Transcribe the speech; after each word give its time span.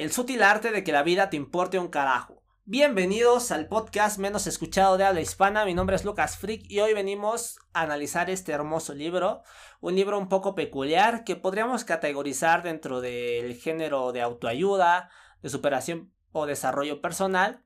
El 0.00 0.12
sutil 0.12 0.42
arte 0.42 0.72
de 0.72 0.82
que 0.82 0.92
la 0.92 1.02
vida 1.02 1.28
te 1.28 1.36
importe 1.36 1.78
un 1.78 1.88
carajo. 1.88 2.42
Bienvenidos 2.64 3.50
al 3.50 3.68
podcast 3.68 4.16
menos 4.16 4.46
escuchado 4.46 4.96
de 4.96 5.04
habla 5.04 5.20
hispana. 5.20 5.66
Mi 5.66 5.74
nombre 5.74 5.94
es 5.94 6.06
Lucas 6.06 6.38
Frick 6.38 6.64
y 6.70 6.80
hoy 6.80 6.94
venimos 6.94 7.58
a 7.74 7.82
analizar 7.82 8.30
este 8.30 8.52
hermoso 8.52 8.94
libro. 8.94 9.42
Un 9.82 9.96
libro 9.96 10.18
un 10.18 10.30
poco 10.30 10.54
peculiar 10.54 11.22
que 11.22 11.36
podríamos 11.36 11.84
categorizar 11.84 12.62
dentro 12.62 13.02
del 13.02 13.54
género 13.56 14.12
de 14.12 14.22
autoayuda, 14.22 15.10
de 15.42 15.50
superación 15.50 16.14
o 16.32 16.46
desarrollo 16.46 17.02
personal. 17.02 17.62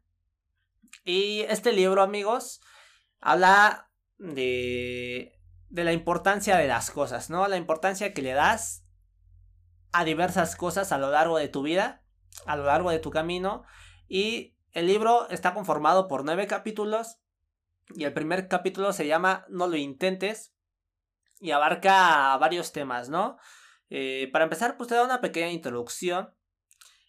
Y 1.04 1.42
este 1.42 1.70
libro, 1.70 2.02
amigos, 2.02 2.60
habla 3.20 3.92
de, 4.18 5.38
de 5.68 5.84
la 5.84 5.92
importancia 5.92 6.56
de 6.56 6.66
las 6.66 6.90
cosas, 6.90 7.30
¿no? 7.30 7.46
La 7.46 7.58
importancia 7.58 8.12
que 8.12 8.22
le 8.22 8.32
das 8.32 8.84
a 9.92 10.02
diversas 10.04 10.56
cosas 10.56 10.90
a 10.90 10.98
lo 10.98 11.12
largo 11.12 11.38
de 11.38 11.46
tu 11.46 11.62
vida 11.62 12.00
a 12.46 12.56
lo 12.56 12.64
largo 12.64 12.90
de 12.90 12.98
tu 12.98 13.10
camino. 13.10 13.64
Y 14.08 14.56
el 14.72 14.86
libro 14.86 15.28
está 15.30 15.54
conformado 15.54 16.08
por 16.08 16.24
nueve 16.24 16.46
capítulos. 16.46 17.18
Y 17.94 18.04
el 18.04 18.12
primer 18.12 18.48
capítulo 18.48 18.92
se 18.92 19.06
llama 19.06 19.44
No 19.48 19.66
lo 19.66 19.76
intentes. 19.76 20.54
Y 21.40 21.50
abarca 21.50 22.36
varios 22.38 22.72
temas, 22.72 23.08
¿no? 23.08 23.38
Eh, 23.90 24.28
para 24.32 24.44
empezar, 24.44 24.76
pues 24.76 24.88
te 24.88 24.94
da 24.94 25.04
una 25.04 25.20
pequeña 25.20 25.50
introducción. 25.50 26.34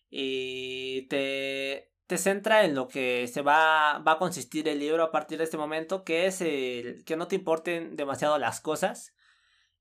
Y 0.09 1.07
te, 1.07 1.91
te 2.07 2.17
centra 2.17 2.65
en 2.65 2.75
lo 2.75 2.87
que 2.87 3.27
se 3.27 3.41
va, 3.41 3.99
va 3.99 4.13
a 4.13 4.17
consistir 4.19 4.67
el 4.67 4.79
libro 4.79 5.03
a 5.03 5.11
partir 5.11 5.37
de 5.37 5.45
este 5.45 5.57
momento, 5.57 6.03
que 6.03 6.27
es 6.27 6.39
que 6.39 7.15
no 7.17 7.27
te 7.27 7.35
importen 7.35 7.95
demasiado 7.95 8.37
las 8.37 8.61
cosas 8.61 9.14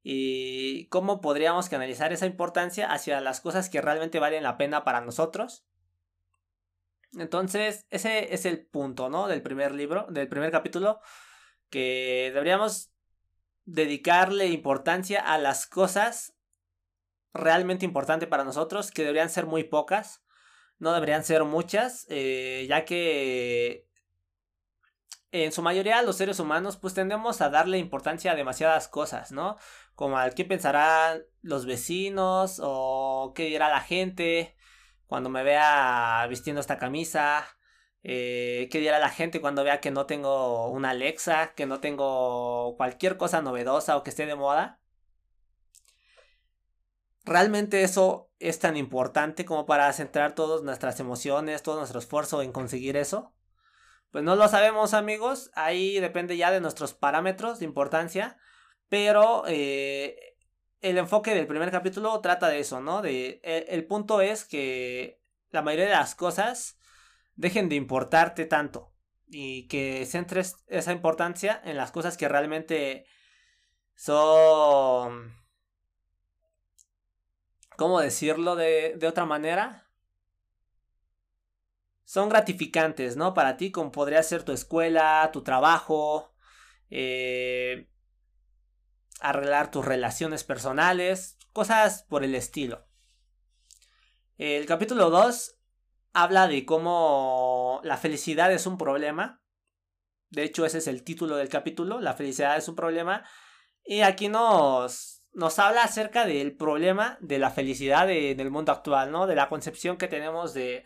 y 0.06 0.86
cómo 0.88 1.22
podríamos 1.22 1.70
canalizar 1.70 2.12
esa 2.12 2.26
importancia 2.26 2.92
hacia 2.92 3.22
las 3.22 3.40
cosas 3.40 3.70
que 3.70 3.80
realmente 3.80 4.20
valen 4.20 4.42
la 4.42 4.58
pena 4.58 4.84
para 4.84 5.00
nosotros. 5.00 5.64
Entonces, 7.14 7.86
ese 7.88 8.34
es 8.34 8.44
el 8.44 8.66
punto, 8.66 9.08
¿no? 9.08 9.28
Del 9.28 9.40
primer 9.40 9.72
libro, 9.72 10.06
del 10.10 10.28
primer 10.28 10.50
capítulo, 10.50 11.00
que 11.70 12.30
deberíamos 12.34 12.92
dedicarle 13.64 14.48
importancia 14.48 15.20
a 15.20 15.38
las 15.38 15.66
cosas 15.66 16.36
realmente 17.32 17.86
importantes 17.86 18.28
para 18.28 18.44
nosotros, 18.44 18.90
que 18.90 19.02
deberían 19.02 19.30
ser 19.30 19.46
muy 19.46 19.64
pocas, 19.64 20.22
no 20.78 20.92
deberían 20.92 21.24
ser 21.24 21.44
muchas, 21.44 22.04
eh, 22.10 22.66
ya 22.68 22.84
que 22.84 23.88
en 25.42 25.50
su 25.50 25.62
mayoría 25.62 26.00
los 26.02 26.16
seres 26.16 26.38
humanos 26.38 26.76
pues 26.76 26.94
tendemos 26.94 27.40
a 27.40 27.50
darle 27.50 27.78
importancia 27.78 28.32
a 28.32 28.34
demasiadas 28.36 28.86
cosas, 28.86 29.32
¿no? 29.32 29.56
Como 29.96 30.16
al 30.16 30.32
qué 30.34 30.44
pensarán 30.44 31.24
los 31.42 31.66
vecinos 31.66 32.60
o 32.62 33.32
qué 33.34 33.46
dirá 33.46 33.68
la 33.68 33.80
gente 33.80 34.54
cuando 35.08 35.30
me 35.30 35.42
vea 35.42 36.24
vistiendo 36.28 36.60
esta 36.60 36.78
camisa, 36.78 37.46
eh, 38.04 38.68
qué 38.70 38.78
dirá 38.78 39.00
la 39.00 39.10
gente 39.10 39.40
cuando 39.40 39.64
vea 39.64 39.80
que 39.80 39.90
no 39.90 40.06
tengo 40.06 40.68
una 40.70 40.90
Alexa, 40.90 41.54
que 41.54 41.66
no 41.66 41.80
tengo 41.80 42.76
cualquier 42.76 43.16
cosa 43.16 43.42
novedosa 43.42 43.96
o 43.96 44.04
que 44.04 44.10
esté 44.10 44.26
de 44.26 44.36
moda. 44.36 44.80
¿Realmente 47.24 47.82
eso 47.82 48.30
es 48.38 48.60
tan 48.60 48.76
importante 48.76 49.44
como 49.44 49.66
para 49.66 49.92
centrar 49.92 50.34
todas 50.36 50.62
nuestras 50.62 51.00
emociones, 51.00 51.62
todo 51.64 51.78
nuestro 51.78 51.98
esfuerzo 51.98 52.42
en 52.42 52.52
conseguir 52.52 52.96
eso? 52.96 53.34
Pues 54.14 54.22
no 54.22 54.36
lo 54.36 54.46
sabemos 54.46 54.94
amigos, 54.94 55.50
ahí 55.54 55.98
depende 55.98 56.36
ya 56.36 56.52
de 56.52 56.60
nuestros 56.60 56.94
parámetros 56.94 57.58
de 57.58 57.64
importancia, 57.64 58.38
pero 58.88 59.42
eh, 59.48 60.36
el 60.80 60.98
enfoque 60.98 61.34
del 61.34 61.48
primer 61.48 61.72
capítulo 61.72 62.20
trata 62.20 62.46
de 62.46 62.60
eso, 62.60 62.80
¿no? 62.80 63.02
De, 63.02 63.40
el, 63.42 63.64
el 63.66 63.86
punto 63.88 64.20
es 64.20 64.44
que 64.44 65.20
la 65.50 65.62
mayoría 65.62 65.86
de 65.86 65.94
las 65.94 66.14
cosas 66.14 66.78
dejen 67.34 67.68
de 67.68 67.74
importarte 67.74 68.46
tanto 68.46 68.94
y 69.26 69.66
que 69.66 70.06
centres 70.06 70.62
esa 70.68 70.92
importancia 70.92 71.60
en 71.64 71.76
las 71.76 71.90
cosas 71.90 72.16
que 72.16 72.28
realmente 72.28 73.06
son... 73.96 75.34
¿Cómo 77.76 77.98
decirlo 77.98 78.54
de, 78.54 78.94
de 78.96 79.08
otra 79.08 79.24
manera? 79.24 79.83
Son 82.04 82.28
gratificantes, 82.28 83.16
¿no? 83.16 83.34
Para 83.34 83.56
ti, 83.56 83.70
como 83.70 83.90
podría 83.90 84.22
ser 84.22 84.42
tu 84.42 84.52
escuela, 84.52 85.30
tu 85.32 85.42
trabajo, 85.42 86.34
eh, 86.90 87.88
arreglar 89.20 89.70
tus 89.70 89.84
relaciones 89.84 90.44
personales, 90.44 91.38
cosas 91.52 92.04
por 92.04 92.22
el 92.24 92.34
estilo. 92.34 92.86
El 94.36 94.66
capítulo 94.66 95.10
2 95.10 95.58
habla 96.12 96.46
de 96.46 96.66
cómo 96.66 97.80
la 97.84 97.96
felicidad 97.96 98.52
es 98.52 98.66
un 98.66 98.76
problema. 98.76 99.42
De 100.28 100.42
hecho, 100.42 100.66
ese 100.66 100.78
es 100.78 100.88
el 100.88 101.04
título 101.04 101.36
del 101.36 101.48
capítulo, 101.48 102.00
la 102.00 102.14
felicidad 102.14 102.56
es 102.56 102.68
un 102.68 102.74
problema. 102.76 103.24
Y 103.82 104.00
aquí 104.02 104.28
nos, 104.28 105.24
nos 105.32 105.58
habla 105.58 105.84
acerca 105.84 106.26
del 106.26 106.56
problema 106.56 107.16
de 107.20 107.38
la 107.38 107.50
felicidad 107.50 108.10
en 108.10 108.40
el 108.40 108.50
mundo 108.50 108.72
actual, 108.72 109.10
¿no? 109.10 109.26
De 109.26 109.36
la 109.36 109.48
concepción 109.48 109.96
que 109.96 110.08
tenemos 110.08 110.52
de, 110.52 110.84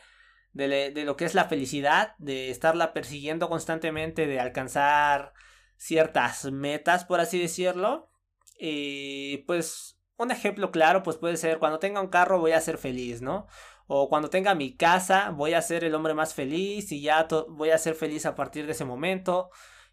de, 0.67 1.05
lo 1.05 1.17
que 1.17 1.25
es 1.25 1.35
la 1.35 1.45
felicidad, 1.45 2.17
de 2.19 2.51
estarla 2.51 2.93
persiguiendo 2.93 3.49
constantemente, 3.49 4.27
de 4.27 4.41
alcanzar 4.41 5.33
ciertas 5.77 6.51
metas, 6.51 7.05
por 7.05 7.21
así 7.21 7.39
decirlo. 7.39 8.11
Y 8.59 9.39
pues 9.47 10.01
un 10.17 10.33
ejemplo 10.33 10.73
claro, 10.73 11.05
pues 11.05 11.17
puede 11.17 11.37
ser 11.37 11.61
cuando 11.61 11.79
tenga 11.79 12.01
un 12.01 12.09
carro 12.09 12.41
voy 12.41 12.53
a 12.53 12.61
ser 12.61 12.77
feliz, 12.77 13.23
¿no? 13.23 13.47
O 13.87 14.09
cuando 14.09 14.31
tenga 14.31 14.57
mi 14.57 14.77
casa 14.77 15.31
voy 15.31 15.55
a 15.55 15.63
ser 15.63 15.85
el 15.85 15.95
hombre 15.95 16.13
más 16.13 16.35
feliz 16.35 16.91
y 16.91 17.03
ya 17.03 17.29
voy 17.49 17.71
a 17.71 17.79
ser 17.79 17.95
feliz 17.95 18.27
a 18.27 18.35
partir 18.35 18.67
de 18.67 18.73
ese 18.73 18.85
momento. 18.85 19.51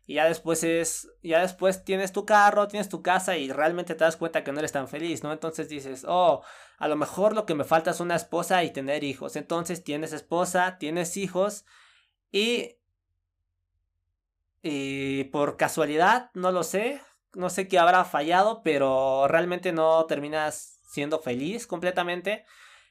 Y 0.08 0.16
ya 0.16 0.26
después 0.26 0.64
es, 0.64 1.10
ya 1.24 1.42
después 1.42 1.84
tienes 1.84 2.12
tu 2.12 2.26
carro, 2.26 2.68
tienes 2.68 2.90
tu 2.90 3.02
casa 3.02 3.38
y 3.38 3.52
realmente 3.52 3.96
te 3.96 4.04
das 4.04 4.18
cuenta 4.18 4.44
que 4.44 4.52
no 4.52 4.60
eres 4.60 4.72
tan 4.72 4.88
feliz, 4.88 5.24
¿no? 5.24 5.32
Entonces 5.32 5.68
dices, 5.68 6.06
oh, 6.08 6.44
a 6.78 6.88
lo 6.88 6.96
mejor 6.96 7.34
lo 7.34 7.46
que 7.46 7.56
me 7.56 7.64
falta 7.64 7.92
es 7.92 8.00
una 8.00 8.16
esposa 8.16 8.64
y 8.64 8.72
tener 8.72 9.04
hijos. 9.04 9.36
Entonces 9.36 9.84
tienes 9.84 10.14
esposa, 10.14 10.78
tienes 10.78 11.18
hijos 11.18 11.66
y... 12.32 12.78
Y 14.68 15.26
por 15.26 15.58
casualidad, 15.58 16.32
no 16.34 16.52
lo 16.52 16.64
sé, 16.64 17.00
no 17.36 17.52
sé 17.52 17.68
qué 17.68 17.78
habrá 17.78 18.04
fallado, 18.04 18.64
pero 18.64 19.28
realmente 19.28 19.72
no 19.72 20.06
terminas 20.06 20.80
siendo 20.88 21.20
feliz 21.20 21.68
completamente. 21.68 22.46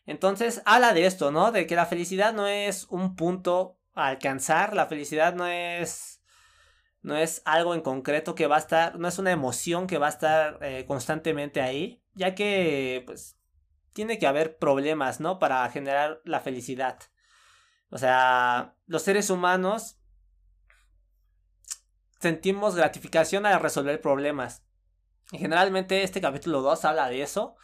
Entonces 0.07 0.63
habla 0.67 0.93
de 0.93 1.07
esto, 1.07 1.33
¿no? 1.33 1.51
De 1.51 1.67
que 1.67 1.75
la 1.75 1.87
felicidad 1.87 2.33
no 2.33 2.47
es 2.47 2.87
un 2.91 3.17
punto 3.17 3.77
a 3.95 4.09
alcanzar, 4.09 4.75
la 4.75 4.87
felicidad 4.87 5.35
no 5.35 5.47
es 5.47 6.14
no 7.05 7.19
es 7.19 7.43
algo 7.45 7.75
en 7.75 7.83
concreto 7.83 8.35
que 8.35 8.47
va 8.47 8.57
a 8.57 8.61
estar, 8.61 8.99
no 8.99 9.07
es 9.07 9.19
una 9.19 9.31
emoción 9.31 9.87
que 9.87 9.99
va 9.99 10.07
a 10.07 10.11
estar 10.11 10.59
eh, 10.63 10.87
constantemente 10.87 11.61
ahí, 11.61 12.03
ya 12.15 12.35
que 12.35 13.03
pues 13.05 13.37
tiene 13.93 14.19
que 14.19 14.27
haber 14.27 14.57
problemas, 14.59 15.21
¿no? 15.21 15.39
Para 15.39 15.69
generar 15.69 16.23
la 16.25 16.41
felicidad. 16.41 16.99
O 17.91 17.99
sea, 17.99 18.75
los 18.87 19.03
seres 19.03 19.29
humanos 19.29 19.99
sentimos 22.21 22.75
gratificación 22.75 23.45
al 23.45 23.61
resolver 23.61 24.01
problemas. 24.01 24.65
Y 25.31 25.37
generalmente 25.37 26.05
este 26.05 26.23
capítulo 26.23 26.63
2 26.63 26.87
habla 26.87 27.11
de 27.11 27.21
eso. 27.21 27.55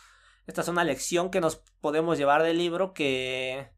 Esta 0.47 0.61
es 0.61 0.69
una 0.69 0.85
lección 0.85 1.31
que 1.31 1.41
nos 1.41 1.57
podemos 1.81 2.19
llevar 2.19 2.43
del 2.43 2.59
libro 2.59 2.93
que 2.93 3.71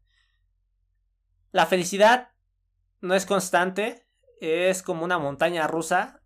la 1.51 1.65
felicidad 1.67 2.31
no 2.99 3.15
es 3.15 3.25
constante, 3.25 4.02
es 4.43 4.83
como 4.83 5.05
una 5.05 5.19
montaña 5.19 5.67
rusa. 5.67 6.21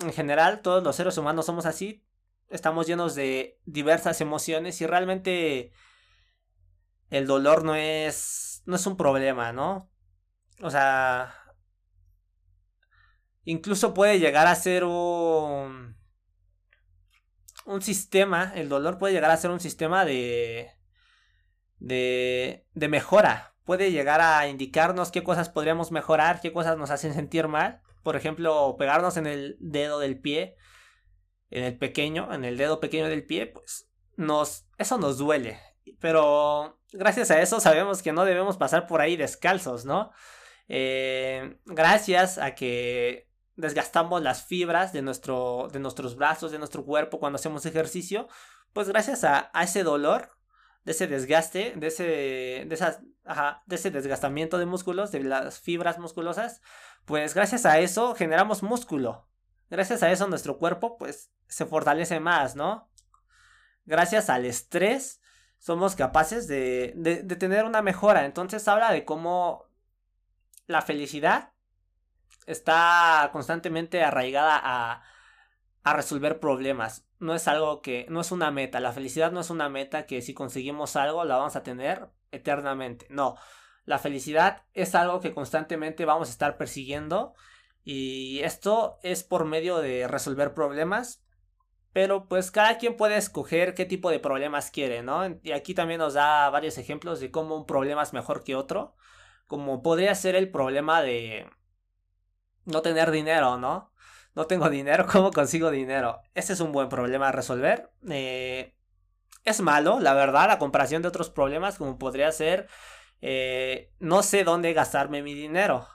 En 0.00 0.12
general, 0.12 0.62
todos 0.62 0.82
los 0.82 0.96
seres 0.96 1.18
humanos 1.18 1.46
somos 1.46 1.66
así. 1.66 2.04
Estamos 2.48 2.86
llenos 2.86 3.14
de 3.14 3.58
diversas 3.64 4.20
emociones 4.20 4.80
y 4.80 4.86
realmente 4.86 5.72
el 7.10 7.26
dolor 7.26 7.64
no 7.64 7.74
es 7.74 8.62
no 8.66 8.76
es 8.76 8.86
un 8.86 8.96
problema, 8.96 9.52
¿no? 9.52 9.90
O 10.62 10.70
sea, 10.70 11.34
incluso 13.44 13.92
puede 13.94 14.18
llegar 14.20 14.46
a 14.46 14.54
ser 14.54 14.84
un 14.84 15.96
un 17.66 17.82
sistema, 17.82 18.52
el 18.54 18.68
dolor 18.68 18.98
puede 18.98 19.14
llegar 19.14 19.30
a 19.30 19.36
ser 19.36 19.50
un 19.50 19.60
sistema 19.60 20.04
de 20.04 20.70
de 21.78 22.66
de 22.74 22.88
mejora 22.88 23.53
puede 23.64 23.90
llegar 23.90 24.20
a 24.20 24.46
indicarnos 24.48 25.10
qué 25.10 25.22
cosas 25.22 25.48
podríamos 25.48 25.90
mejorar, 25.90 26.40
qué 26.40 26.52
cosas 26.52 26.76
nos 26.76 26.90
hacen 26.90 27.14
sentir 27.14 27.48
mal. 27.48 27.80
Por 28.02 28.16
ejemplo, 28.16 28.76
pegarnos 28.78 29.16
en 29.16 29.26
el 29.26 29.56
dedo 29.58 29.98
del 29.98 30.20
pie, 30.20 30.56
en 31.50 31.64
el 31.64 31.78
pequeño, 31.78 32.32
en 32.32 32.44
el 32.44 32.58
dedo 32.58 32.80
pequeño 32.80 33.08
del 33.08 33.26
pie, 33.26 33.46
pues 33.46 33.88
nos, 34.16 34.66
eso 34.78 34.98
nos 34.98 35.18
duele. 35.18 35.58
Pero 36.00 36.78
gracias 36.92 37.30
a 37.30 37.40
eso 37.40 37.60
sabemos 37.60 38.02
que 38.02 38.12
no 38.12 38.24
debemos 38.24 38.58
pasar 38.58 38.86
por 38.86 39.00
ahí 39.00 39.16
descalzos, 39.16 39.84
¿no? 39.86 40.12
Eh, 40.68 41.58
gracias 41.64 42.38
a 42.38 42.54
que 42.54 43.30
desgastamos 43.56 44.22
las 44.22 44.44
fibras 44.44 44.92
de, 44.92 45.02
nuestro, 45.02 45.68
de 45.72 45.78
nuestros 45.78 46.16
brazos, 46.16 46.52
de 46.52 46.58
nuestro 46.58 46.84
cuerpo 46.84 47.18
cuando 47.18 47.36
hacemos 47.36 47.64
ejercicio, 47.64 48.28
pues 48.72 48.88
gracias 48.88 49.24
a, 49.24 49.50
a 49.54 49.64
ese 49.64 49.82
dolor 49.82 50.30
de 50.84 50.92
ese 50.92 51.06
desgaste, 51.06 51.74
de 51.76 51.86
ese, 51.86 52.04
de 52.66 52.74
esas, 52.74 53.00
ajá, 53.24 53.62
de 53.66 53.76
ese 53.76 53.90
desgastamiento 53.90 54.58
de 54.58 54.66
músculos, 54.66 55.12
de 55.12 55.24
las 55.24 55.58
fibras 55.58 55.98
musculosas, 55.98 56.60
pues 57.04 57.34
gracias 57.34 57.66
a 57.66 57.78
eso 57.80 58.14
generamos 58.14 58.62
músculo. 58.62 59.28
Gracias 59.70 60.02
a 60.02 60.12
eso 60.12 60.28
nuestro 60.28 60.58
cuerpo 60.58 60.98
pues 60.98 61.32
se 61.48 61.66
fortalece 61.66 62.20
más, 62.20 62.54
¿no? 62.54 62.90
Gracias 63.86 64.30
al 64.30 64.44
estrés 64.44 65.20
somos 65.58 65.96
capaces 65.96 66.46
de, 66.46 66.92
de, 66.96 67.22
de 67.22 67.36
tener 67.36 67.64
una 67.64 67.80
mejora. 67.80 68.26
Entonces 68.26 68.68
habla 68.68 68.92
de 68.92 69.06
cómo 69.06 69.64
la 70.66 70.82
felicidad 70.82 71.52
está 72.46 73.30
constantemente 73.32 74.02
arraigada 74.02 74.60
a, 74.62 75.02
a 75.82 75.92
resolver 75.94 76.40
problemas. 76.40 77.06
No 77.18 77.34
es 77.34 77.48
algo 77.48 77.80
que, 77.80 78.06
no 78.08 78.20
es 78.20 78.32
una 78.32 78.50
meta. 78.50 78.80
La 78.80 78.92
felicidad 78.92 79.32
no 79.32 79.40
es 79.40 79.50
una 79.50 79.68
meta 79.68 80.06
que 80.06 80.22
si 80.22 80.34
conseguimos 80.34 80.96
algo 80.96 81.24
la 81.24 81.36
vamos 81.36 81.56
a 81.56 81.62
tener 81.62 82.08
eternamente. 82.30 83.06
No, 83.10 83.36
la 83.84 83.98
felicidad 83.98 84.62
es 84.72 84.94
algo 84.94 85.20
que 85.20 85.32
constantemente 85.32 86.04
vamos 86.04 86.28
a 86.28 86.32
estar 86.32 86.56
persiguiendo 86.56 87.34
y 87.84 88.40
esto 88.40 88.98
es 89.02 89.24
por 89.24 89.44
medio 89.44 89.78
de 89.78 90.08
resolver 90.08 90.54
problemas. 90.54 91.22
Pero 91.92 92.26
pues 92.26 92.50
cada 92.50 92.78
quien 92.78 92.96
puede 92.96 93.16
escoger 93.16 93.74
qué 93.74 93.84
tipo 93.84 94.10
de 94.10 94.18
problemas 94.18 94.70
quiere, 94.72 95.02
¿no? 95.02 95.38
Y 95.42 95.52
aquí 95.52 95.74
también 95.74 96.00
nos 96.00 96.14
da 96.14 96.50
varios 96.50 96.76
ejemplos 96.76 97.20
de 97.20 97.30
cómo 97.30 97.56
un 97.56 97.66
problema 97.66 98.02
es 98.02 98.12
mejor 98.12 98.42
que 98.42 98.56
otro. 98.56 98.96
Como 99.46 99.82
podría 99.82 100.14
ser 100.16 100.34
el 100.34 100.50
problema 100.50 101.02
de 101.02 101.46
no 102.64 102.82
tener 102.82 103.10
dinero, 103.12 103.58
¿no? 103.58 103.92
No 104.34 104.46
tengo 104.46 104.68
dinero, 104.70 105.06
¿cómo 105.12 105.30
consigo 105.30 105.70
dinero? 105.70 106.20
Ese 106.34 106.52
es 106.52 106.60
un 106.60 106.72
buen 106.72 106.88
problema 106.88 107.28
a 107.28 107.32
resolver. 107.32 107.90
Eh, 108.08 108.74
es 109.44 109.60
malo, 109.60 110.00
la 110.00 110.14
verdad, 110.14 110.50
a 110.50 110.58
comparación 110.58 111.02
de 111.02 111.08
otros 111.08 111.30
problemas 111.30 111.76
como 111.78 111.98
podría 111.98 112.32
ser 112.32 112.68
eh, 113.26 113.90
no 114.00 114.22
sé 114.22 114.44
dónde 114.44 114.74
gastarme 114.74 115.22
mi 115.22 115.32
dinero. 115.32 115.88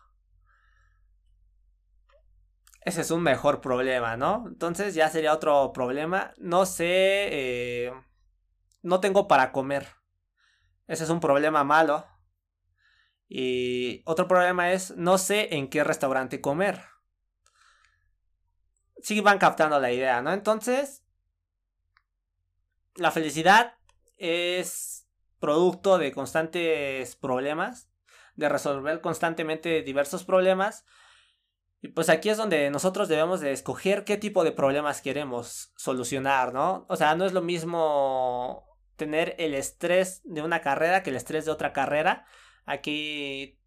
Ese 2.81 3.01
es 3.01 3.11
un 3.11 3.21
mejor 3.21 3.61
problema, 3.61 4.17
¿no? 4.17 4.45
Entonces 4.47 4.95
ya 4.95 5.09
sería 5.09 5.33
otro 5.33 5.71
problema. 5.71 6.33
No 6.37 6.65
sé, 6.65 6.87
eh, 6.87 7.93
no 8.81 8.99
tengo 8.99 9.27
para 9.27 9.51
comer. 9.51 9.87
Ese 10.87 11.03
es 11.03 11.11
un 11.11 11.19
problema 11.19 11.63
malo. 11.63 12.07
Y 13.27 14.01
otro 14.05 14.27
problema 14.27 14.71
es, 14.71 14.95
no 14.97 15.19
sé 15.19 15.55
en 15.55 15.69
qué 15.69 15.83
restaurante 15.83 16.41
comer. 16.41 16.81
Sí 19.01 19.21
van 19.21 19.37
captando 19.37 19.79
la 19.79 19.91
idea, 19.91 20.21
¿no? 20.21 20.33
Entonces, 20.33 21.03
la 22.95 23.11
felicidad 23.11 23.75
es 24.17 25.07
producto 25.39 25.97
de 25.97 26.11
constantes 26.11 27.15
problemas, 27.15 27.89
de 28.35 28.49
resolver 28.49 29.01
constantemente 29.01 29.81
diversos 29.81 30.23
problemas. 30.23 30.85
Y 31.81 31.89
pues 31.89 32.09
aquí 32.09 32.29
es 32.29 32.37
donde 32.37 32.69
nosotros 32.69 33.07
debemos 33.07 33.39
de 33.39 33.53
escoger 33.53 34.03
qué 34.03 34.17
tipo 34.17 34.43
de 34.43 34.51
problemas 34.51 35.01
queremos 35.01 35.71
solucionar, 35.77 36.53
¿no? 36.53 36.85
O 36.89 36.95
sea, 36.97 37.15
no 37.15 37.25
es 37.25 37.31
lo 37.31 37.41
mismo 37.41 38.65
tener 38.97 39.35
el 39.39 39.53
estrés 39.53 40.21
de 40.25 40.41
una 40.41 40.61
carrera 40.61 41.03
que 41.03 41.09
el 41.09 41.15
estrés 41.15 41.45
de 41.45 41.51
otra 41.51 41.71
carrera. 41.71 42.25
Aquí 42.65 43.57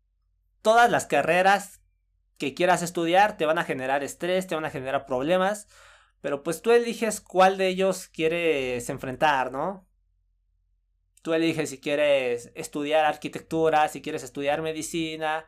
todas 0.60 0.90
las 0.90 1.06
carreras 1.06 1.81
que 2.38 2.54
quieras 2.54 2.82
estudiar 2.82 3.36
te 3.36 3.46
van 3.46 3.58
a 3.58 3.64
generar 3.64 4.02
estrés, 4.02 4.46
te 4.46 4.54
van 4.54 4.64
a 4.64 4.70
generar 4.70 5.06
problemas, 5.06 5.68
pero 6.20 6.42
pues 6.42 6.62
tú 6.62 6.70
eliges 6.70 7.20
cuál 7.20 7.58
de 7.58 7.68
ellos 7.68 8.08
quieres 8.08 8.88
enfrentar, 8.88 9.52
¿no? 9.52 9.86
Tú 11.22 11.34
eliges 11.34 11.70
si 11.70 11.80
quieres 11.80 12.50
estudiar 12.54 13.04
arquitectura, 13.04 13.88
si 13.88 14.02
quieres 14.02 14.24
estudiar 14.24 14.60
medicina, 14.60 15.46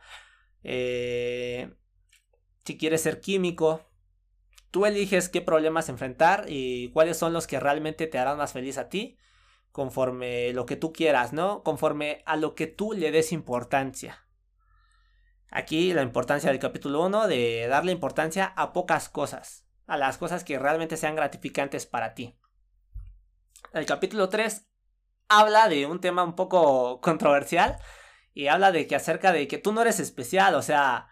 eh, 0.63 1.73
si 2.63 2.77
quieres 2.77 3.01
ser 3.01 3.19
químico. 3.19 3.81
Tú 4.71 4.85
eliges 4.85 5.29
qué 5.29 5.41
problemas 5.41 5.89
enfrentar 5.89 6.45
y 6.47 6.89
cuáles 6.91 7.17
son 7.17 7.33
los 7.33 7.47
que 7.47 7.59
realmente 7.59 8.07
te 8.07 8.17
harán 8.17 8.37
más 8.37 8.53
feliz 8.53 8.77
a 8.77 8.89
ti 8.89 9.17
conforme 9.71 10.53
lo 10.53 10.65
que 10.65 10.77
tú 10.77 10.93
quieras, 10.93 11.33
¿no? 11.33 11.61
Conforme 11.63 12.23
a 12.25 12.37
lo 12.37 12.55
que 12.55 12.67
tú 12.67 12.93
le 12.93 13.11
des 13.11 13.33
importancia. 13.33 14.24
Aquí 15.57 15.93
la 15.93 16.01
importancia 16.01 16.51
del 16.51 16.59
capítulo 16.59 17.01
1 17.05 17.29
de 17.29 17.67
darle 17.69 17.93
importancia 17.93 18.51
a 18.57 18.73
pocas 18.73 19.07
cosas, 19.07 19.65
a 19.87 19.95
las 19.95 20.17
cosas 20.17 20.43
que 20.43 20.59
realmente 20.59 20.97
sean 20.97 21.15
gratificantes 21.15 21.85
para 21.85 22.13
ti. 22.13 22.37
El 23.71 23.85
capítulo 23.85 24.27
3 24.27 24.67
habla 25.29 25.69
de 25.69 25.85
un 25.85 26.01
tema 26.01 26.23
un 26.23 26.35
poco 26.35 26.99
controversial 27.01 27.79
y 28.33 28.47
habla 28.47 28.73
de 28.73 28.85
que 28.85 28.97
acerca 28.97 29.31
de 29.31 29.47
que 29.47 29.57
tú 29.57 29.71
no 29.71 29.81
eres 29.81 30.01
especial, 30.01 30.55
o 30.55 30.61
sea, 30.61 31.07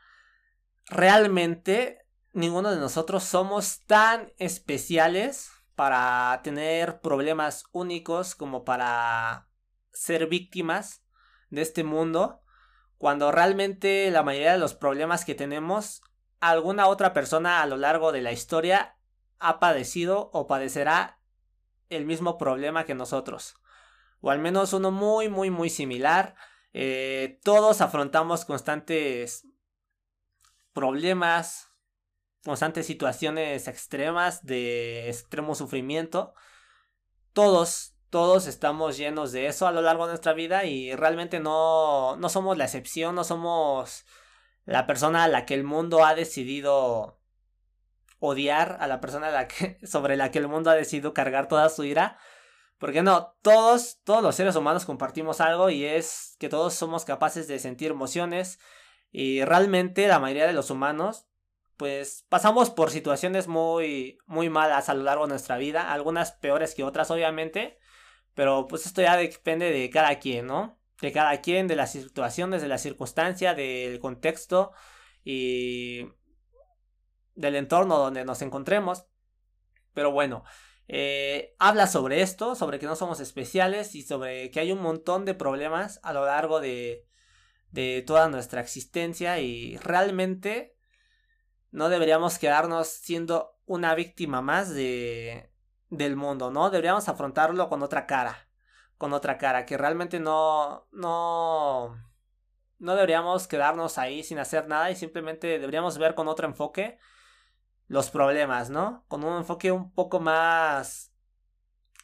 realmente 0.87 2.05
ninguno 2.33 2.69
de 2.69 2.81
nosotros 2.81 3.23
somos 3.23 3.85
tan 3.85 4.33
especiales 4.39 5.51
para 5.73 6.41
tener 6.43 6.99
problemas 6.99 7.63
únicos 7.71 8.35
como 8.35 8.65
para 8.65 9.47
ser 9.93 10.27
víctimas 10.27 11.01
de 11.49 11.61
este 11.61 11.85
mundo, 11.85 12.42
cuando 13.03 13.33
realmente 13.33 14.09
la 14.11 14.23
mayoría 14.23 14.53
de 14.53 14.57
los 14.57 14.75
problemas 14.75 15.25
que 15.25 15.35
tenemos, 15.35 16.01
alguna 16.39 16.87
otra 16.87 17.11
persona 17.11 17.61
a 17.61 17.65
lo 17.65 17.75
largo 17.75 18.13
de 18.13 18.21
la 18.21 18.31
historia 18.31 18.95
ha 19.39 19.59
padecido 19.59 20.29
o 20.31 20.47
padecerá 20.47 21.19
el 21.89 22.05
mismo 22.05 22.37
problema 22.37 22.85
que 22.85 22.95
nosotros, 22.95 23.55
o 24.21 24.31
al 24.31 24.39
menos 24.39 24.71
uno 24.71 24.89
muy, 24.89 25.27
muy, 25.27 25.49
muy 25.49 25.69
similar. 25.69 26.35
Eh, 26.71 27.41
todos 27.43 27.81
afrontamos 27.81 28.45
constantes 28.45 29.49
problemas, 30.71 31.73
constantes 32.45 32.85
situaciones 32.85 33.67
extremas 33.67 34.45
de 34.45 35.09
extremo 35.09 35.55
sufrimiento. 35.55 36.35
Todos, 37.33 37.92
todos 38.13 38.45
estamos 38.45 38.95
llenos 38.95 39.31
de 39.31 39.47
eso 39.47 39.65
a 39.65 39.71
lo 39.71 39.81
largo 39.81 40.05
de 40.05 40.11
nuestra 40.11 40.33
vida 40.33 40.65
y 40.65 40.93
realmente 40.93 41.39
no, 41.39 42.15
no 42.17 42.29
somos 42.29 42.59
la 42.59 42.65
excepción, 42.65 43.15
no 43.15 43.23
somos 43.23 44.05
la 44.65 44.85
persona 44.85 45.23
a 45.23 45.27
la 45.27 45.47
que 45.47 45.55
el 45.55 45.63
mundo 45.63 46.05
ha 46.05 46.13
decidido 46.13 47.19
odiar, 48.19 48.77
a 48.81 48.85
la 48.85 49.01
persona 49.01 49.29
a 49.29 49.31
la 49.31 49.47
que, 49.47 49.79
sobre 49.87 50.15
la 50.15 50.29
que 50.29 50.37
el 50.37 50.47
mundo 50.47 50.69
ha 50.69 50.75
decidido 50.75 51.15
cargar 51.15 51.47
toda 51.47 51.69
su 51.69 51.85
ira. 51.85 52.19
Porque 52.77 53.01
no, 53.01 53.35
todos, 53.41 53.97
todos 54.03 54.21
los 54.21 54.35
seres 54.35 54.55
humanos 54.55 54.85
compartimos 54.85 55.41
algo 55.41 55.71
y 55.71 55.83
es 55.83 56.35
que 56.37 56.49
todos 56.49 56.75
somos 56.75 57.05
capaces 57.05 57.47
de 57.47 57.57
sentir 57.57 57.89
emociones 57.89 58.59
y 59.11 59.43
realmente 59.43 60.07
la 60.07 60.19
mayoría 60.19 60.45
de 60.45 60.53
los 60.53 60.69
humanos 60.69 61.25
pues 61.77 62.27
pasamos 62.29 62.69
por 62.69 62.91
situaciones 62.91 63.47
muy, 63.47 64.19
muy 64.27 64.51
malas 64.51 64.87
a 64.87 64.93
lo 64.93 65.01
largo 65.01 65.23
de 65.25 65.29
nuestra 65.29 65.57
vida, 65.57 65.91
algunas 65.91 66.31
peores 66.31 66.75
que 66.75 66.83
otras 66.83 67.09
obviamente, 67.09 67.79
pero 68.33 68.67
pues 68.67 68.85
esto 68.85 69.01
ya 69.01 69.17
depende 69.17 69.71
de 69.71 69.89
cada 69.89 70.19
quien, 70.19 70.47
¿no? 70.47 70.79
De 71.01 71.11
cada 71.11 71.41
quien, 71.41 71.67
de 71.67 71.75
las 71.75 71.91
situaciones, 71.91 72.61
de 72.61 72.67
la 72.67 72.77
circunstancia, 72.77 73.53
del 73.53 73.99
contexto 73.99 74.71
y 75.23 76.07
del 77.35 77.55
entorno 77.55 77.97
donde 77.97 78.25
nos 78.25 78.41
encontremos. 78.41 79.05
Pero 79.93 80.11
bueno, 80.11 80.43
eh, 80.87 81.55
habla 81.59 81.87
sobre 81.87 82.21
esto, 82.21 82.55
sobre 82.55 82.79
que 82.79 82.85
no 82.85 82.95
somos 82.95 83.19
especiales 83.19 83.95
y 83.95 84.03
sobre 84.03 84.51
que 84.51 84.59
hay 84.59 84.71
un 84.71 84.81
montón 84.81 85.25
de 85.25 85.33
problemas 85.33 85.99
a 86.03 86.13
lo 86.13 86.25
largo 86.25 86.59
de, 86.59 87.05
de 87.71 88.03
toda 88.05 88.29
nuestra 88.29 88.61
existencia 88.61 89.39
y 89.39 89.77
realmente 89.77 90.75
no 91.71 91.89
deberíamos 91.89 92.37
quedarnos 92.37 92.87
siendo 92.87 93.57
una 93.65 93.95
víctima 93.95 94.41
más 94.41 94.73
de 94.73 95.52
del 95.97 96.15
mundo, 96.15 96.51
¿no? 96.51 96.69
Deberíamos 96.69 97.07
afrontarlo 97.07 97.69
con 97.69 97.83
otra 97.83 98.05
cara, 98.07 98.47
con 98.97 99.13
otra 99.13 99.37
cara, 99.37 99.65
que 99.65 99.77
realmente 99.77 100.19
no 100.19 100.87
no 100.91 101.95
no 102.79 102.95
deberíamos 102.95 103.47
quedarnos 103.47 103.97
ahí 103.97 104.23
sin 104.23 104.39
hacer 104.39 104.67
nada 104.67 104.91
y 104.91 104.95
simplemente 104.95 105.47
deberíamos 105.59 105.97
ver 105.97 106.15
con 106.15 106.27
otro 106.27 106.47
enfoque 106.47 106.97
los 107.87 108.09
problemas, 108.09 108.69
¿no? 108.69 109.05
Con 109.07 109.23
un 109.23 109.37
enfoque 109.37 109.71
un 109.71 109.93
poco 109.93 110.19
más 110.19 111.13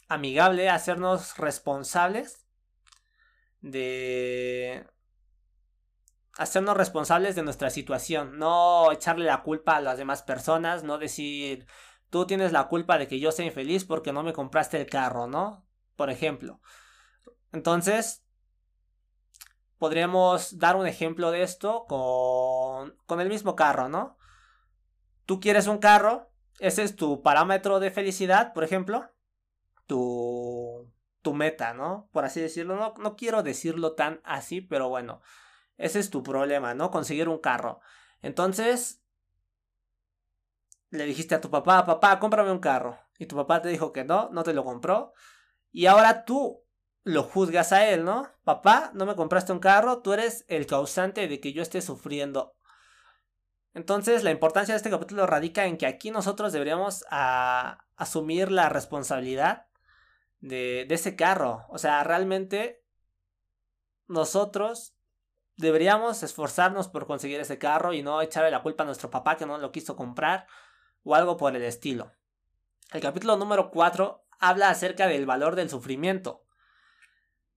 amigable, 0.08 0.69
hacernos 0.69 1.38
responsables 1.38 2.46
de 3.62 4.88
hacernos 6.38 6.77
responsables 6.77 7.36
de 7.36 7.43
nuestra 7.43 7.69
situación, 7.69 8.39
no 8.39 8.91
echarle 8.91 9.25
la 9.25 9.43
culpa 9.43 9.75
a 9.75 9.81
las 9.81 9.98
demás 9.98 10.24
personas, 10.24 10.84
no 10.84 10.98
decir 10.98 11.67
tú 12.10 12.25
tienes 12.25 12.51
la 12.51 12.68
culpa 12.68 12.98
de 12.98 13.08
que 13.08 13.20
yo 13.20 13.32
sea 13.32 13.46
infeliz 13.46 13.86
porque 13.86 14.13
no 14.13 14.24
me 14.24 14.34
compraste 14.34 14.80
el 14.80 14.88
carro, 14.88 15.28
¿no? 15.28 15.66
Por 15.96 16.10
ejemplo. 16.10 16.62
Entonces, 17.51 18.24
podríamos 19.78 20.60
dar 20.60 20.75
un 20.75 20.88
ejemplo 20.88 21.32
de 21.32 21.44
esto 21.44 21.86
con, 21.88 22.96
con 23.06 23.22
el 23.22 23.30
mismo 23.30 23.56
carro, 23.56 23.89
¿no? 23.89 24.18
Tú 25.25 25.39
quieres 25.39 25.68
un 25.68 25.78
carro, 25.78 26.32
ese 26.60 26.84
es 26.84 26.96
tu 26.96 27.22
parámetro 27.22 27.80
de 27.80 27.92
felicidad, 27.92 28.54
por 28.54 28.63
ejemplo. 28.63 29.10
Tu, 29.88 30.92
tu 31.22 31.34
meta, 31.34 31.74
¿no? 31.74 32.10
Por 32.12 32.25
así 32.25 32.42
decirlo. 32.42 32.75
No, 32.75 32.94
no 32.98 33.16
quiero 33.16 33.44
decirlo 33.44 33.94
tan 33.94 34.22
así, 34.24 34.62
pero 34.62 34.89
bueno. 34.89 35.22
Ese 35.78 36.00
es 36.00 36.10
tu 36.10 36.24
problema, 36.24 36.74
¿no? 36.74 36.92
Conseguir 36.92 37.30
un 37.30 37.39
carro. 37.39 37.80
Entonces, 38.22 38.99
le 40.91 41.05
dijiste 41.05 41.36
a 41.36 41.41
tu 41.41 41.50
papá, 41.50 41.86
papá, 41.86 42.19
cómprame 42.19 42.51
un 42.51 42.60
carro. 42.60 42.98
Y 43.17 43.25
tu 43.25 43.36
papá 43.36 43.62
te 43.62 43.69
dijo 43.69 43.91
que 43.91 44.03
no, 44.03 44.29
no 44.31 44.43
te 44.43 44.53
lo 44.53 44.63
compró. 44.63 45.13
Y 45.72 45.86
ahora 45.86 46.25
tú 46.25 46.63
lo 47.03 47.24
juzgas 47.24 47.72
a 47.72 47.88
él, 47.89 48.03
¿no? 48.05 48.27
Papá, 48.43 48.91
no 48.93 49.05
me 49.05 49.15
compraste 49.15 49.51
un 49.51 49.60
carro, 49.60 50.01
tú 50.01 50.13
eres 50.13 50.46
el 50.48 50.65
causante 50.65 51.27
de 51.27 51.39
que 51.39 51.53
yo 51.53 51.62
esté 51.62 51.81
sufriendo. 51.81 52.55
Entonces, 53.74 54.24
la 54.24 54.31
importancia 54.31 54.74
de 54.74 54.77
este 54.77 54.89
capítulo 54.89 55.27
radica 55.27 55.65
en 55.65 55.77
que 55.77 55.86
aquí 55.86 56.12
nosotros 56.12 56.51
deberíamos 56.51 57.05
asumir 57.96 58.51
la 58.51 58.69
responsabilidad 58.69 59.67
de, 60.39 60.86
de 60.88 60.96
ese 60.96 61.15
carro. 61.15 61.65
O 61.69 61.77
sea, 61.77 62.03
realmente 62.03 62.84
nosotros 64.08 64.96
deberíamos 65.55 66.24
esforzarnos 66.24 66.88
por 66.88 67.05
conseguir 67.05 67.39
ese 67.39 67.60
carro 67.60 67.93
y 67.93 68.01
no 68.01 68.22
echarle 68.22 68.50
la 68.50 68.63
culpa 68.63 68.84
a 68.84 68.86
nuestro 68.86 69.12
papá 69.12 69.38
que 69.38 69.46
no 69.46 69.58
lo 69.58 69.72
quiso 69.72 69.96
comprar 69.96 70.48
o 71.03 71.15
algo 71.15 71.38
por 71.38 71.56
el 71.56 71.63
estilo. 71.63 72.12
El 72.91 73.01
capítulo 73.01 73.38
número 73.38 73.72
4 73.72 74.25
habla 74.39 74.70
acerca 74.70 75.08
del 75.08 75.25
valor 75.25 75.56
del 75.56 75.70
sufrimiento. 75.70 76.46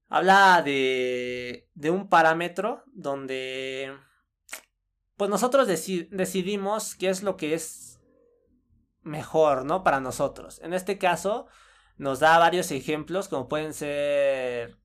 Habla 0.08 0.62
de, 0.62 1.70
de 1.75 1.90
un 1.90 2.08
parámetro 2.08 2.84
donde 2.88 3.96
pues 5.16 5.30
nosotros 5.30 5.66
decidimos 5.66 6.94
qué 6.96 7.08
es 7.08 7.22
lo 7.22 7.37
que 7.37 7.54
es 7.54 8.00
mejor, 9.02 9.64
¿no? 9.64 9.82
Para 9.84 10.00
nosotros. 10.00 10.61
En 10.62 10.75
este 10.75 10.99
caso 10.99 11.46
nos 11.96 12.20
da 12.20 12.38
varios 12.38 12.70
ejemplos 12.70 13.28
como 13.28 13.49
pueden 13.49 13.72
ser 13.72 14.78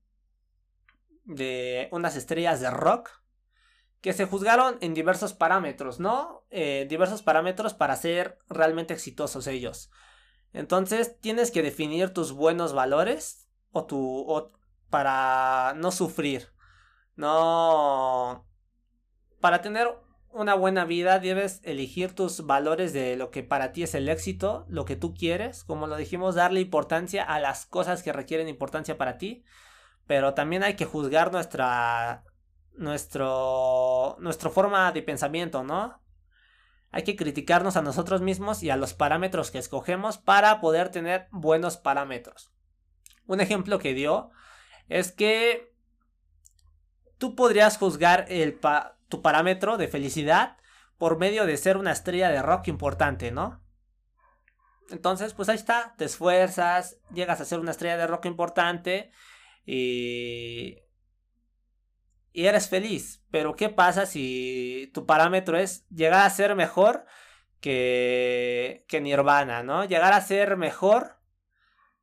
de 1.24 1.88
unas 1.92 2.16
estrellas 2.16 2.60
de 2.60 2.70
rock 2.70 3.10
que 4.00 4.12
se 4.12 4.26
juzgaron 4.26 4.78
en 4.80 4.94
diversos 4.94 5.32
parámetros, 5.32 5.98
¿no? 5.98 6.44
Eh, 6.50 6.86
diversos 6.88 7.22
parámetros 7.22 7.74
para 7.74 7.96
ser 7.96 8.38
realmente 8.48 8.94
exitosos 8.94 9.46
ellos. 9.46 9.90
Entonces 10.52 11.20
tienes 11.20 11.50
que 11.50 11.62
definir 11.62 12.14
tus 12.14 12.32
buenos 12.32 12.72
valores 12.72 13.48
o 13.72 13.84
tu 13.84 14.52
para 14.88 15.74
no 15.76 15.90
sufrir. 15.90 16.48
No 17.16 18.46
para 19.40 19.60
tener 19.60 19.88
una 20.30 20.54
buena 20.54 20.84
vida 20.84 21.18
debes 21.18 21.60
elegir 21.64 22.14
tus 22.14 22.46
valores 22.46 22.92
de 22.92 23.16
lo 23.16 23.30
que 23.30 23.42
para 23.42 23.72
ti 23.72 23.82
es 23.82 23.94
el 23.94 24.08
éxito, 24.08 24.66
lo 24.68 24.84
que 24.84 24.96
tú 24.96 25.14
quieres, 25.14 25.64
como 25.64 25.86
lo 25.86 25.96
dijimos, 25.96 26.34
darle 26.34 26.60
importancia 26.60 27.24
a 27.24 27.40
las 27.40 27.66
cosas 27.66 28.02
que 28.02 28.12
requieren 28.12 28.48
importancia 28.48 28.98
para 28.98 29.18
ti, 29.18 29.44
pero 30.06 30.34
también 30.34 30.62
hay 30.62 30.74
que 30.74 30.84
juzgar 30.84 31.32
nuestra 31.32 32.24
nuestro 32.78 34.16
nuestra 34.20 34.50
forma 34.50 34.90
de 34.92 35.02
pensamiento, 35.02 35.62
¿no? 35.62 36.00
Hay 36.90 37.02
que 37.02 37.16
criticarnos 37.16 37.76
a 37.76 37.82
nosotros 37.82 38.22
mismos 38.22 38.62
y 38.62 38.70
a 38.70 38.76
los 38.76 38.94
parámetros 38.94 39.50
que 39.50 39.58
escogemos 39.58 40.16
para 40.16 40.60
poder 40.60 40.88
tener 40.88 41.28
buenos 41.30 41.76
parámetros. 41.76 42.50
Un 43.26 43.40
ejemplo 43.40 43.78
que 43.78 43.92
dio 43.92 44.30
es 44.88 45.12
que 45.12 45.74
tú 47.18 47.34
podrías 47.34 47.76
juzgar 47.76 48.24
el 48.28 48.58
tu 49.08 49.20
parámetro 49.20 49.76
de 49.76 49.88
felicidad 49.88 50.56
por 50.96 51.18
medio 51.18 51.46
de 51.46 51.56
ser 51.56 51.76
una 51.76 51.92
estrella 51.92 52.30
de 52.30 52.42
rock 52.42 52.68
importante, 52.68 53.30
¿no? 53.30 53.62
Entonces, 54.90 55.34
pues 55.34 55.48
ahí 55.48 55.56
está, 55.56 55.94
te 55.98 56.06
esfuerzas, 56.06 56.98
llegas 57.12 57.40
a 57.40 57.44
ser 57.44 57.60
una 57.60 57.72
estrella 57.72 57.98
de 57.98 58.06
rock 58.06 58.24
importante 58.26 59.12
y 59.66 60.78
y 62.38 62.46
eres 62.46 62.68
feliz. 62.68 63.24
Pero 63.32 63.56
¿qué 63.56 63.68
pasa 63.68 64.06
si 64.06 64.92
tu 64.94 65.06
parámetro 65.06 65.58
es 65.58 65.88
llegar 65.88 66.24
a 66.24 66.30
ser 66.30 66.54
mejor 66.54 67.04
que, 67.60 68.84
que 68.86 69.00
Nirvana, 69.00 69.64
¿no? 69.64 69.84
Llegar 69.84 70.12
a 70.12 70.20
ser 70.20 70.56
mejor 70.56 71.18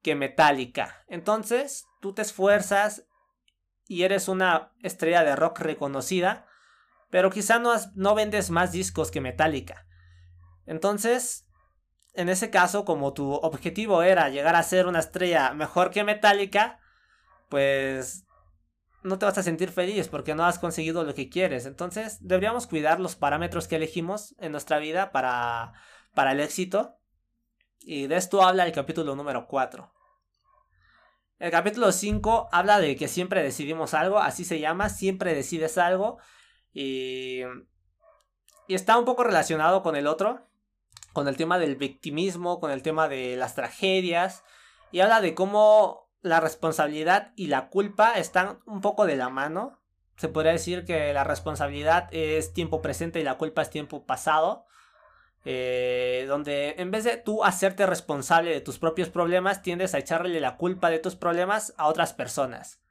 que 0.02 0.14
Metallica. 0.14 1.06
Entonces, 1.08 1.86
tú 2.02 2.14
te 2.14 2.22
esfuerzas 2.22 3.08
y 3.88 4.04
eres 4.04 4.28
una 4.28 4.74
estrella 4.84 5.24
de 5.24 5.38
rock 5.38 5.60
reconocida, 5.60 6.46
pero 7.10 7.30
quizá 7.30 7.58
no, 7.58 7.74
no 7.94 8.14
vendes 8.14 8.50
más 8.50 8.74
discos 8.74 9.12
que 9.12 9.22
Metallica. 9.22 9.88
Entonces, 10.66 11.48
en 12.14 12.28
ese 12.28 12.50
caso, 12.50 12.84
como 12.84 13.14
tu 13.14 13.32
objetivo 13.36 14.04
era 14.04 14.28
llegar 14.28 14.58
a 14.58 14.64
ser 14.64 14.88
una 14.88 15.00
estrella 15.00 15.54
mejor 15.54 15.92
que 15.92 16.04
Metallica, 16.04 16.82
pues 17.48 18.25
no 19.06 19.20
te 19.20 19.26
vas 19.26 19.38
a 19.38 19.44
sentir 19.44 19.70
feliz 19.70 20.08
porque 20.08 20.34
no 20.34 20.46
has 20.46 20.58
conseguido 20.58 21.04
lo 21.04 21.14
que 21.14 21.30
quieres. 21.30 21.66
Entonces, 21.66 22.18
deberíamos 22.22 22.66
cuidar 22.66 23.00
los 23.00 23.16
parámetros 23.16 23.68
que 23.68 23.76
elegimos 23.76 24.36
en 24.40 24.52
nuestra 24.52 24.80
vida 24.80 25.12
para, 25.12 25.74
para 26.14 26.32
el 26.32 26.40
éxito. 26.40 26.98
Y 27.80 28.08
de 28.08 28.18
esto 28.18 28.42
habla 28.42 28.66
el 28.66 28.72
capítulo 28.72 29.16
número 29.16 29.48
4. 29.48 29.94
El 31.38 31.52
capítulo 31.52 31.92
5 31.92 32.50
habla 32.52 32.80
de 32.80 32.96
que 32.96 33.08
siempre 33.08 33.44
decidimos 33.44 33.94
algo, 33.94 34.20
así 34.20 34.44
se 34.44 34.60
llama, 34.60 34.90
siempre 34.90 35.36
decides 35.36 35.78
algo. 35.78 36.18
Y, 36.74 37.42
y 38.68 38.74
está 38.74 38.98
un 38.98 39.06
poco 39.06 39.24
relacionado 39.24 39.84
con 39.84 39.96
el 39.96 40.08
otro, 40.08 40.48
con 41.14 41.28
el 41.28 41.38
tema 41.38 41.60
del 41.60 41.76
victimismo, 41.76 42.60
con 42.60 42.72
el 42.72 42.82
tema 42.82 43.08
de 43.08 43.36
las 43.36 43.54
tragedias. 43.54 44.44
Y 44.92 45.02
habla 45.02 45.22
de 45.22 45.36
cómo 45.36 46.05
la 46.26 46.40
responsabilidad 46.40 47.34
y 47.36 47.48
la 47.48 47.70
culpa 47.70 48.14
están 48.14 48.58
un 48.66 48.82
poco 48.82 49.06
de 49.06 49.16
la 49.16 49.30
mano. 49.30 49.80
Se 50.18 50.28
podría 50.28 50.54
decir 50.54 50.84
que 50.84 51.14
la 51.14 51.24
responsabilidad 51.24 52.10
es 52.12 52.52
tiempo 52.52 52.82
presente 52.82 53.20
y 53.20 53.24
la 53.24 53.38
culpa 53.38 53.62
es 53.62 53.70
tiempo 53.70 54.08
pasado. 54.08 54.66
Eh, 55.48 56.26
donde 56.28 56.74
en 56.80 56.90
vez 56.90 57.04
de 57.04 57.18
tú 57.18 57.44
hacerte 57.44 57.86
responsable 57.86 58.50
de 58.50 58.62
tus 58.62 58.80
propios 58.80 59.10
problemas, 59.10 59.62
tiendes 59.62 59.94
a 59.94 60.00
echarle 60.00 60.40
la 60.40 60.58
culpa 60.58 60.90
de 60.90 60.98
tus 60.98 61.16
problemas 61.16 61.76
a 61.78 61.86
otras 61.86 62.14
personas. 62.14 62.82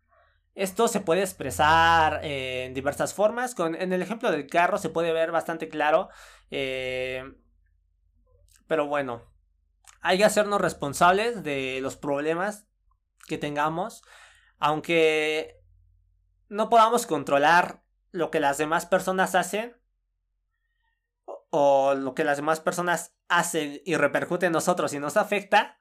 Esto 0.55 0.87
se 0.87 1.01
puede 1.01 1.23
expresar 1.23 2.21
en 2.23 2.73
diversas 2.73 3.15
formas. 3.15 3.57
Con, 3.57 3.75
en 3.75 3.93
el 3.93 4.01
ejemplo 4.01 4.31
del 4.31 4.47
carro 4.47 4.79
se 4.79 4.91
puede 4.91 5.13
ver 5.13 5.33
bastante 5.33 5.69
claro. 5.69 6.09
Eh, 6.53 7.35
pero 8.69 8.87
bueno, 8.87 9.23
hay 10.03 10.19
que 10.19 10.25
hacernos 10.25 10.61
responsables 10.61 11.43
de 11.43 11.81
los 11.83 11.97
problemas 11.97 12.69
que 13.27 13.39
tengamos, 13.39 14.03
aunque 14.59 15.61
no 16.49 16.69
podamos 16.69 17.07
controlar 17.07 17.83
lo 18.11 18.31
que 18.31 18.41
las 18.41 18.59
demás 18.59 18.87
personas 18.87 19.35
hacen 19.35 19.77
o 21.51 21.95
lo 21.95 22.15
que 22.15 22.25
las 22.25 22.37
demás 22.37 22.61
personas 22.61 23.15
hacen 23.29 23.81
y 23.85 23.97
repercute 23.97 24.47
en 24.47 24.53
nosotros 24.53 24.93
y 24.93 24.99
nos 24.99 25.17
afecta, 25.17 25.79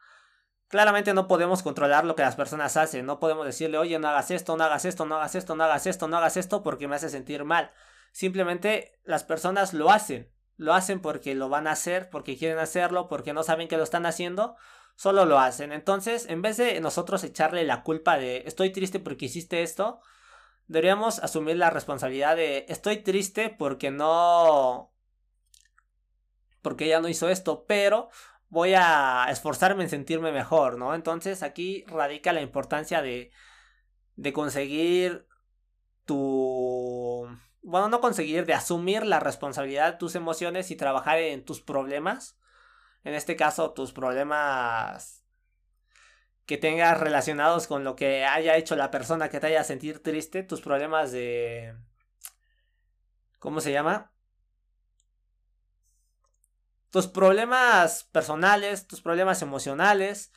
claramente 0.67 1.13
no 1.13 1.27
podemos 1.27 1.61
controlar 1.61 2.05
lo 2.05 2.15
que 2.15 2.23
las 2.23 2.35
personas 2.35 2.77
hacen. 2.77 3.05
No 3.05 3.19
podemos 3.19 3.45
decirle, 3.45 3.77
oye, 3.77 3.99
no 3.99 4.07
hagas 4.07 4.31
esto, 4.31 4.57
no 4.57 4.63
hagas 4.63 4.85
esto, 4.85 5.05
no 5.05 5.15
hagas 5.15 5.35
esto, 5.35 5.55
no 5.55 5.63
hagas 5.63 5.85
esto, 5.87 6.07
no 6.07 6.17
hagas 6.17 6.37
esto 6.37 6.63
porque 6.63 6.87
me 6.87 6.95
hace 6.95 7.09
sentir 7.09 7.43
mal. 7.43 7.71
Simplemente 8.11 8.99
las 9.03 9.23
personas 9.23 9.73
lo 9.73 9.91
hacen. 9.91 10.31
Lo 10.55 10.73
hacen 10.73 11.01
porque 11.01 11.35
lo 11.35 11.49
van 11.49 11.67
a 11.67 11.71
hacer, 11.71 12.09
porque 12.09 12.37
quieren 12.37 12.59
hacerlo, 12.59 13.07
porque 13.07 13.33
no 13.33 13.43
saben 13.43 13.67
que 13.67 13.77
lo 13.77 13.83
están 13.83 14.05
haciendo 14.05 14.55
solo 14.95 15.25
lo 15.25 15.39
hacen. 15.39 15.71
Entonces, 15.71 16.27
en 16.29 16.41
vez 16.41 16.57
de 16.57 16.79
nosotros 16.81 17.23
echarle 17.23 17.63
la 17.63 17.83
culpa 17.83 18.17
de 18.17 18.43
estoy 18.45 18.71
triste 18.71 18.99
porque 18.99 19.25
hiciste 19.25 19.63
esto, 19.63 20.01
deberíamos 20.67 21.19
asumir 21.19 21.57
la 21.57 21.69
responsabilidad 21.69 22.35
de 22.35 22.65
estoy 22.69 22.97
triste 22.97 23.49
porque 23.49 23.91
no... 23.91 24.93
porque 26.61 26.85
ella 26.85 27.01
no 27.01 27.09
hizo 27.09 27.29
esto, 27.29 27.65
pero 27.67 28.09
voy 28.49 28.73
a 28.75 29.25
esforzarme 29.29 29.83
en 29.83 29.89
sentirme 29.89 30.31
mejor, 30.31 30.77
¿no? 30.77 30.93
Entonces 30.93 31.41
aquí 31.43 31.83
radica 31.87 32.33
la 32.33 32.41
importancia 32.41 33.01
de, 33.01 33.31
de 34.15 34.33
conseguir 34.33 35.27
tu... 36.05 37.27
Bueno, 37.61 37.87
no 37.87 38.01
conseguir, 38.01 38.45
de 38.45 38.53
asumir 38.53 39.05
la 39.05 39.19
responsabilidad 39.19 39.93
de 39.93 39.97
tus 39.97 40.15
emociones 40.15 40.69
y 40.69 40.75
trabajar 40.75 41.17
en 41.19 41.45
tus 41.45 41.61
problemas 41.61 42.37
en 43.03 43.13
este 43.13 43.35
caso 43.35 43.71
tus 43.71 43.91
problemas 43.91 45.23
que 46.45 46.57
tengas 46.57 46.99
relacionados 46.99 47.67
con 47.67 47.83
lo 47.83 47.95
que 47.95 48.25
haya 48.25 48.57
hecho 48.57 48.75
la 48.75 48.91
persona 48.91 49.29
que 49.29 49.39
te 49.39 49.47
haya 49.47 49.63
sentir 49.63 50.01
triste, 50.01 50.43
tus 50.43 50.61
problemas 50.61 51.11
de... 51.11 51.75
¿Cómo 53.39 53.61
se 53.61 53.71
llama? 53.71 54.11
Tus 56.89 57.07
problemas 57.07 58.03
personales, 58.05 58.87
tus 58.87 59.01
problemas 59.01 59.41
emocionales, 59.41 60.31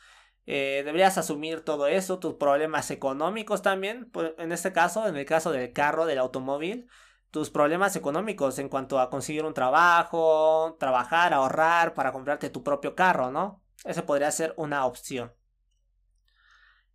eh, 0.45 0.81
deberías 0.85 1.17
asumir 1.17 1.61
todo 1.63 1.87
eso, 1.87 2.19
tus 2.19 2.35
problemas 2.35 2.89
económicos 2.89 3.61
también, 3.61 4.09
en 4.37 4.51
este 4.51 4.73
caso, 4.73 5.07
en 5.07 5.17
el 5.17 5.25
caso 5.25 5.51
del 5.51 5.73
carro, 5.73 6.05
del 6.05 6.17
automóvil, 6.19 6.89
tus 7.31 7.49
problemas 7.49 7.95
económicos 7.95 8.59
en 8.59 8.69
cuanto 8.69 8.99
a 8.99 9.09
conseguir 9.09 9.45
un 9.45 9.53
trabajo, 9.53 10.75
trabajar, 10.79 11.33
ahorrar 11.33 11.93
para 11.93 12.11
comprarte 12.11 12.49
tu 12.49 12.63
propio 12.63 12.95
carro, 12.95 13.31
¿no? 13.31 13.61
Esa 13.83 14.05
podría 14.05 14.31
ser 14.31 14.53
una 14.57 14.85
opción. 14.85 15.33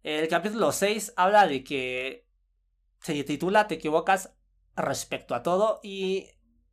El 0.03 0.27
capítulo 0.29 0.73
6 0.73 1.13
habla 1.17 1.47
de 1.47 1.63
que 1.63 2.27
se 3.01 3.23
titula 3.25 3.69
Te 3.69 3.75
equivocas 3.75 4.35
respecto 4.75 5.35
a 5.35 5.43
todo 5.43 5.81
y 5.83 6.29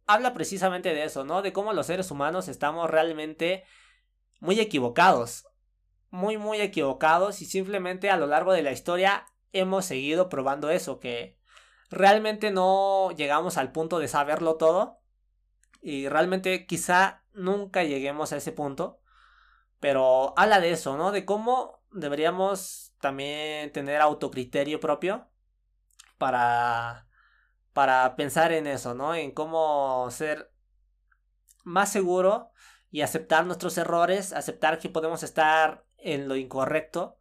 habla 0.08 0.34
precisamente 0.34 0.94
de 0.94 1.04
eso, 1.04 1.24
¿no? 1.24 1.42
De 1.42 1.54
cómo 1.54 1.74
los 1.74 1.86
seres 1.86 2.10
humanos 2.12 2.48
estamos 2.48 2.90
realmente 2.90 3.66
muy 4.40 4.60
equivocados. 4.60 5.46
Muy, 6.12 6.38
muy 6.38 6.60
equivocados 6.60 7.44
y 7.44 7.46
simplemente 7.46 8.10
a 8.10 8.18
lo 8.18 8.26
largo 8.26 8.52
de 8.52 8.64
la 8.64 8.72
historia 8.72 9.28
hemos 9.54 9.86
seguido 9.86 10.28
probando 10.28 10.72
eso, 10.72 11.00
que 11.00 11.39
realmente 11.90 12.52
no 12.52 13.12
llegamos 13.12 13.58
al 13.58 13.72
punto 13.72 14.00
de 14.00 14.08
saberlo 14.08 14.56
todo 14.56 15.02
y 15.82 16.08
realmente 16.08 16.66
quizá 16.66 17.24
nunca 17.34 17.84
lleguemos 17.84 18.34
a 18.34 18.38
ese 18.38 18.52
punto, 18.52 19.02
pero 19.80 20.34
habla 20.38 20.60
de 20.60 20.72
eso, 20.72 20.98
¿no? 20.98 21.12
De 21.12 21.26
cómo 21.26 21.82
deberíamos 21.92 22.94
también 23.00 23.72
tener 23.72 24.02
autocriterio 24.02 24.80
propio 24.80 25.30
para 26.18 27.08
para 27.74 28.16
pensar 28.16 28.52
en 28.52 28.68
eso, 28.68 28.94
¿no? 28.94 29.16
En 29.16 29.32
cómo 29.32 30.10
ser 30.12 30.52
más 31.64 31.92
seguro 31.92 32.52
y 32.92 33.02
aceptar 33.02 33.46
nuestros 33.46 33.78
errores, 33.78 34.34
aceptar 34.34 34.80
que 34.80 34.90
podemos 34.90 35.24
estar 35.24 35.86
en 35.98 36.28
lo 36.28 36.36
incorrecto 36.36 37.18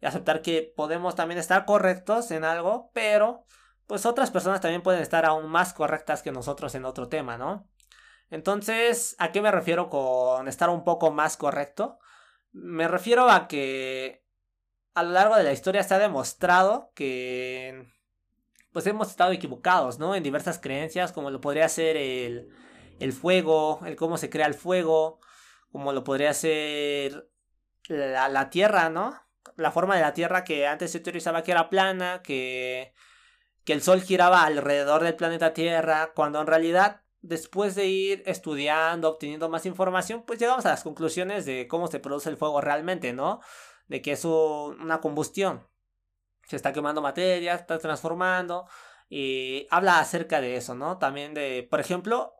y 0.00 0.06
aceptar 0.06 0.42
que 0.42 0.72
podemos 0.76 1.14
también 1.14 1.38
estar 1.38 1.64
correctos 1.64 2.30
en 2.30 2.44
algo, 2.44 2.90
pero 2.92 3.46
pues 3.92 4.06
otras 4.06 4.30
personas 4.30 4.62
también 4.62 4.80
pueden 4.80 5.02
estar 5.02 5.26
aún 5.26 5.50
más 5.50 5.74
correctas 5.74 6.22
que 6.22 6.32
nosotros 6.32 6.74
en 6.74 6.86
otro 6.86 7.10
tema, 7.10 7.36
¿no? 7.36 7.68
Entonces, 8.30 9.14
¿a 9.18 9.32
qué 9.32 9.42
me 9.42 9.50
refiero 9.50 9.90
con 9.90 10.48
estar 10.48 10.70
un 10.70 10.82
poco 10.82 11.10
más 11.10 11.36
correcto? 11.36 11.98
Me 12.52 12.88
refiero 12.88 13.28
a 13.28 13.48
que 13.48 14.24
a 14.94 15.02
lo 15.02 15.10
largo 15.10 15.36
de 15.36 15.42
la 15.42 15.52
historia 15.52 15.82
se 15.82 15.92
ha 15.92 15.98
demostrado 15.98 16.90
que 16.94 17.86
pues 18.72 18.86
hemos 18.86 19.10
estado 19.10 19.32
equivocados, 19.32 19.98
¿no? 19.98 20.14
En 20.14 20.22
diversas 20.22 20.58
creencias, 20.58 21.12
como 21.12 21.28
lo 21.28 21.42
podría 21.42 21.68
ser 21.68 21.98
el, 21.98 22.48
el 22.98 23.12
fuego, 23.12 23.80
el 23.84 23.96
cómo 23.96 24.16
se 24.16 24.30
crea 24.30 24.46
el 24.46 24.54
fuego, 24.54 25.20
como 25.70 25.92
lo 25.92 26.02
podría 26.02 26.32
ser 26.32 27.28
la, 27.88 28.30
la 28.30 28.48
Tierra, 28.48 28.88
¿no? 28.88 29.20
La 29.56 29.70
forma 29.70 29.96
de 29.96 30.00
la 30.00 30.14
Tierra 30.14 30.44
que 30.44 30.66
antes 30.66 30.92
se 30.92 31.00
teorizaba 31.00 31.42
que 31.42 31.50
era 31.50 31.68
plana, 31.68 32.22
que, 32.22 32.94
que 33.64 33.72
el 33.72 33.82
Sol 33.82 34.00
giraba 34.00 34.44
alrededor 34.44 35.02
del 35.02 35.16
planeta 35.16 35.52
Tierra, 35.52 36.12
cuando 36.14 36.40
en 36.40 36.46
realidad 36.46 37.02
después 37.20 37.74
de 37.74 37.86
ir 37.86 38.22
estudiando, 38.26 39.08
obteniendo 39.08 39.48
más 39.48 39.66
información, 39.66 40.24
pues 40.26 40.38
llegamos 40.38 40.66
a 40.66 40.70
las 40.70 40.82
conclusiones 40.82 41.44
de 41.46 41.68
cómo 41.68 41.86
se 41.86 42.00
produce 42.00 42.28
el 42.28 42.36
fuego 42.36 42.60
realmente, 42.60 43.12
¿no? 43.12 43.40
De 43.86 44.02
que 44.02 44.12
es 44.12 44.24
una 44.24 45.00
combustión 45.00 45.66
se 46.52 46.56
está 46.56 46.72
quemando 46.72 47.02
materia, 47.02 47.54
está 47.54 47.78
transformando. 47.78 48.66
Y 49.08 49.66
habla 49.70 49.98
acerca 50.00 50.40
de 50.40 50.56
eso, 50.56 50.74
¿no? 50.74 50.98
También 50.98 51.34
de, 51.34 51.66
por 51.70 51.80
ejemplo, 51.80 52.34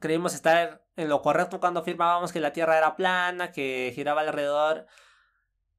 creímos 0.00 0.34
estar 0.34 0.84
en 0.96 1.08
lo 1.08 1.22
correcto 1.22 1.60
cuando 1.60 1.80
afirmábamos 1.80 2.32
que 2.32 2.40
la 2.40 2.52
Tierra 2.52 2.78
era 2.78 2.96
plana, 2.96 3.52
que 3.52 3.92
giraba 3.94 4.20
alrededor, 4.22 4.86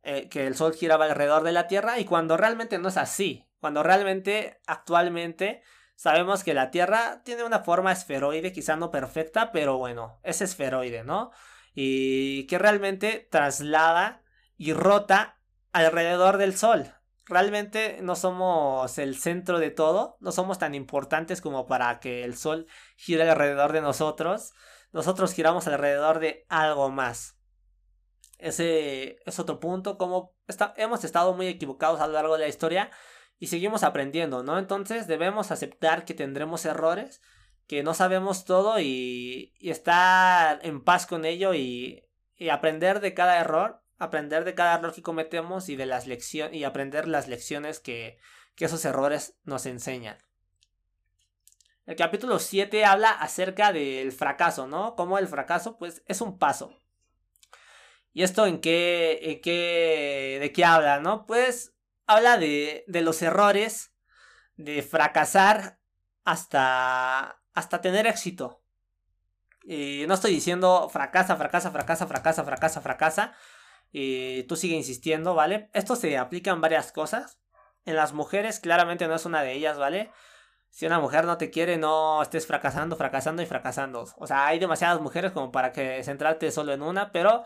eh, 0.04 0.30
que 0.30 0.48
el 0.48 0.56
Sol 0.56 0.74
giraba 0.74 1.06
alrededor 1.06 1.44
de 1.44 1.52
la 1.52 1.68
Tierra, 1.68 2.00
y 2.00 2.06
cuando 2.06 2.38
realmente 2.38 2.78
no 2.78 2.90
es 2.90 2.98
así, 2.98 3.46
cuando 3.60 3.84
realmente 3.84 4.62
actualmente 4.68 5.62
sabemos 5.96 6.44
que 6.44 6.54
la 6.54 6.72
Tierra 6.72 7.22
tiene 7.24 7.44
una 7.44 7.60
forma 7.60 7.92
esferoide, 7.92 8.54
quizá 8.54 8.76
no 8.76 8.92
perfecta, 8.92 9.52
pero 9.52 9.78
bueno, 9.78 10.20
es 10.24 10.42
esferoide, 10.42 11.04
¿no? 11.04 11.32
Y 11.74 12.48
que 12.48 12.58
realmente 12.58 13.28
traslada 13.30 14.24
y 14.58 14.74
rota 14.74 15.40
alrededor 15.74 16.38
del 16.38 16.56
Sol. 16.56 16.94
Realmente 17.26 18.00
no 18.02 18.16
somos 18.16 18.98
el 18.98 19.16
centro 19.18 19.60
de 19.60 19.70
todo, 19.70 20.18
no 20.20 20.32
somos 20.32 20.58
tan 20.58 20.74
importantes 20.74 21.42
como 21.42 21.68
para 21.68 22.00
que 22.00 22.24
el 22.24 22.36
Sol 22.36 22.66
gire 22.98 23.30
alrededor 23.30 23.72
de 23.72 23.82
nosotros. 23.82 24.54
Nosotros 24.92 25.34
giramos 25.34 25.68
alrededor 25.68 26.20
de 26.20 26.46
algo 26.50 26.90
más. 26.90 27.39
Ese 28.40 29.18
es 29.26 29.40
otro 29.40 29.60
punto, 29.60 29.98
como 29.98 30.34
hemos 30.78 31.04
estado 31.04 31.34
muy 31.34 31.48
equivocados 31.48 32.00
a 32.00 32.08
lo 32.08 32.14
largo 32.14 32.34
de 32.34 32.40
la 32.40 32.48
historia 32.48 32.90
y 33.38 33.48
seguimos 33.48 33.84
aprendiendo, 33.84 34.44
¿no? 34.44 34.58
Entonces 34.58 35.08
debemos 35.08 35.52
aceptar 35.52 36.06
que 36.06 36.14
tendremos 36.14 36.66
errores, 36.66 37.22
que 37.68 37.84
no 37.84 37.94
sabemos 37.94 38.46
todo 38.46 38.80
y, 38.80 39.54
estar 39.60 40.60
en 40.66 40.84
paz 40.84 41.06
con 41.06 41.26
ello 41.26 41.54
y 41.54 42.04
aprender 42.50 43.02
de 43.02 43.14
cada 43.14 43.40
error 43.40 43.84
aprender 44.00 44.46
de 44.46 44.56
cada 44.56 44.76
error 44.76 44.94
que 44.94 45.04
cometemos 45.04 45.70
y 45.70 45.76
de 45.76 45.86
las 45.86 46.08
lecciones 46.08 46.56
y 46.56 46.64
aprender 46.64 47.08
las 47.08 47.28
lecciones 47.28 47.80
que, 47.80 48.18
que 48.56 48.66
esos 48.66 48.84
errores 48.86 49.38
nos 49.44 49.66
enseñan. 49.66 50.18
El 51.86 51.96
capítulo 51.96 52.40
7 52.40 52.86
habla 52.86 53.12
acerca 53.12 53.74
del 53.74 54.12
fracaso, 54.12 54.68
¿no? 54.68 54.96
Como 54.96 55.18
el 55.18 55.28
fracaso, 55.28 55.78
pues, 55.78 56.02
es 56.06 56.22
un 56.22 56.38
paso. 56.38 56.79
¿Y 58.20 58.24
esto 58.24 58.46
en 58.46 58.60
qué, 58.60 59.18
en 59.22 59.40
qué, 59.40 60.40
de 60.42 60.52
qué 60.52 60.66
habla, 60.66 61.00
no? 61.00 61.26
Pues 61.26 61.74
habla 62.06 62.38
de, 62.38 62.84
de 62.86 63.00
los 63.00 63.22
errores, 63.22 63.94
de 64.58 64.82
fracasar 64.84 65.80
hasta, 66.26 67.42
hasta 67.54 67.80
tener 67.80 68.08
éxito. 68.08 68.62
Y 69.64 70.04
no 70.06 70.16
estoy 70.16 70.34
diciendo 70.34 70.90
fracasa, 70.90 71.38
fracasa, 71.38 71.72
fracasa, 71.72 72.08
fracasa, 72.08 72.44
fracasa, 72.44 72.82
fracasa, 72.82 73.36
y 73.90 74.44
tú 74.44 74.58
sigue 74.58 74.76
insistiendo, 74.76 75.34
¿vale? 75.34 75.70
Esto 75.72 75.96
se 75.96 76.18
aplica 76.18 76.52
en 76.52 76.60
varias 76.60 76.92
cosas. 76.92 77.40
En 77.86 77.96
las 77.96 78.12
mujeres 78.12 78.60
claramente 78.60 79.08
no 79.08 79.16
es 79.16 79.26
una 79.26 79.44
de 79.44 79.54
ellas, 79.54 79.78
¿vale? 79.78 80.12
Si 80.72 80.86
una 80.86 81.00
mujer 81.00 81.24
no 81.24 81.38
te 81.38 81.52
quiere, 81.52 81.78
no 81.78 82.22
estés 82.22 82.46
fracasando, 82.46 82.98
fracasando 82.98 83.42
y 83.42 83.46
fracasando. 83.46 84.08
O 84.18 84.28
sea, 84.28 84.46
hay 84.46 84.60
demasiadas 84.60 85.00
mujeres 85.00 85.32
como 85.32 85.54
para 85.54 85.72
que 85.72 86.04
centrarte 86.04 86.52
solo 86.52 86.74
en 86.74 86.82
una, 86.82 87.14
pero 87.14 87.46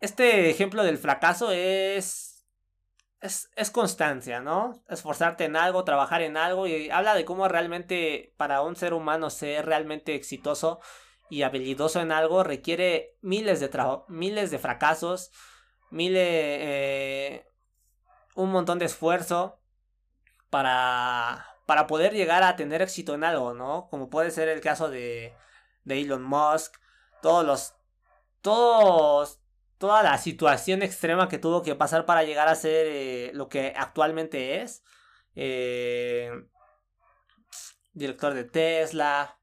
este 0.00 0.50
ejemplo 0.50 0.82
del 0.82 0.98
fracaso 0.98 1.52
es 1.52 2.30
es, 3.20 3.50
es, 3.54 3.70
constancia, 3.70 4.40
¿no? 4.40 4.82
Esforzarte 4.88 5.44
en 5.44 5.56
algo, 5.56 5.84
trabajar 5.84 6.22
en 6.22 6.36
algo 6.36 6.66
y 6.66 6.90
habla 6.90 7.14
de 7.14 7.24
cómo 7.24 7.48
realmente 7.48 8.32
para 8.36 8.62
un 8.62 8.76
ser 8.76 8.94
humano 8.94 9.28
ser 9.30 9.66
realmente 9.66 10.14
exitoso 10.14 10.80
y 11.28 11.42
habilidoso 11.42 12.00
en 12.00 12.12
algo 12.12 12.44
requiere 12.44 13.18
miles 13.20 13.60
de, 13.60 13.70
miles 14.08 14.50
de 14.50 14.58
fracasos, 14.58 15.30
miles, 15.90 16.26
eh, 16.26 17.46
un 18.34 18.50
montón 18.50 18.78
de 18.78 18.86
esfuerzo 18.86 19.60
para, 20.48 21.46
para 21.66 21.86
poder 21.86 22.14
llegar 22.14 22.42
a 22.42 22.56
tener 22.56 22.82
éxito 22.82 23.14
en 23.14 23.24
algo, 23.24 23.54
¿no? 23.54 23.88
Como 23.90 24.08
puede 24.08 24.30
ser 24.30 24.48
el 24.48 24.60
caso 24.60 24.88
de, 24.88 25.34
de 25.84 26.00
Elon 26.00 26.22
Musk, 26.22 26.74
todos 27.20 27.44
los, 27.44 27.74
todos, 28.40 29.39
toda 29.80 30.02
la 30.02 30.18
situación 30.18 30.82
extrema 30.82 31.26
que 31.26 31.38
tuvo 31.38 31.62
que 31.62 31.74
pasar 31.74 32.04
para 32.04 32.22
llegar 32.22 32.48
a 32.48 32.54
ser 32.54 32.86
eh, 32.86 33.30
lo 33.32 33.48
que 33.48 33.72
actualmente 33.74 34.60
es. 34.60 34.84
Eh, 35.34 36.30
director 37.94 38.34
de 38.34 38.44
Tesla, 38.44 39.40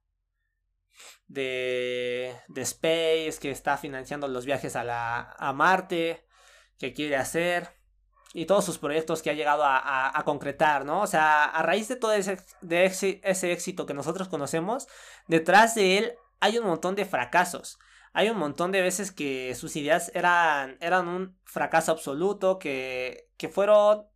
de, 1.25 2.35
de 2.49 2.61
Space, 2.61 3.39
que 3.41 3.49
está 3.49 3.77
financiando 3.77 4.27
los 4.27 4.45
viajes 4.45 4.75
a, 4.75 4.83
la, 4.83 5.35
a 5.39 5.53
Marte, 5.53 6.27
que 6.77 6.93
quiere 6.93 7.15
hacer, 7.15 7.75
y 8.31 8.45
todos 8.45 8.63
sus 8.63 8.77
proyectos 8.77 9.23
que 9.23 9.31
ha 9.31 9.33
llegado 9.33 9.63
a, 9.65 10.21
concretar, 10.23 10.85
¿no? 10.85 11.01
O 11.01 11.07
sea, 11.07 11.45
a 11.45 11.63
raíz 11.63 11.87
de 11.87 11.95
todo 11.95 12.13
ese, 12.13 12.37
de 12.61 12.85
ese 12.85 13.51
éxito 13.51 13.87
que 13.87 13.95
nosotros 13.95 14.27
conocemos, 14.27 14.87
detrás 15.27 15.73
de 15.73 15.97
él 15.97 16.13
hay 16.39 16.59
un 16.59 16.67
montón 16.67 16.93
de 16.93 17.05
fracasos. 17.05 17.79
Hay 18.13 18.29
un 18.29 18.37
montón 18.37 18.71
de 18.71 18.81
veces 18.81 19.11
que 19.11 19.53
sus 19.55 19.75
ideas 19.75 20.11
eran, 20.13 20.77
eran 20.81 21.07
un 21.07 21.39
fracaso 21.45 21.91
absoluto, 21.91 22.59
que, 22.59 23.29
que 23.37 23.49
fueron 23.49 24.07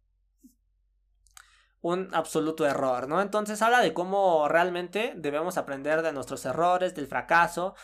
un 1.81 2.13
absoluto 2.13 2.65
error, 2.65 3.07
¿no? 3.07 3.21
Entonces 3.21 3.61
habla 3.61 3.81
de 3.81 3.93
cómo 3.93 4.47
realmente 4.47 5.13
debemos 5.15 5.57
aprender 5.57 6.01
de 6.01 6.13
nuestros 6.13 6.45
errores, 6.45 6.95
del 6.95 7.07
fracaso 7.07 7.75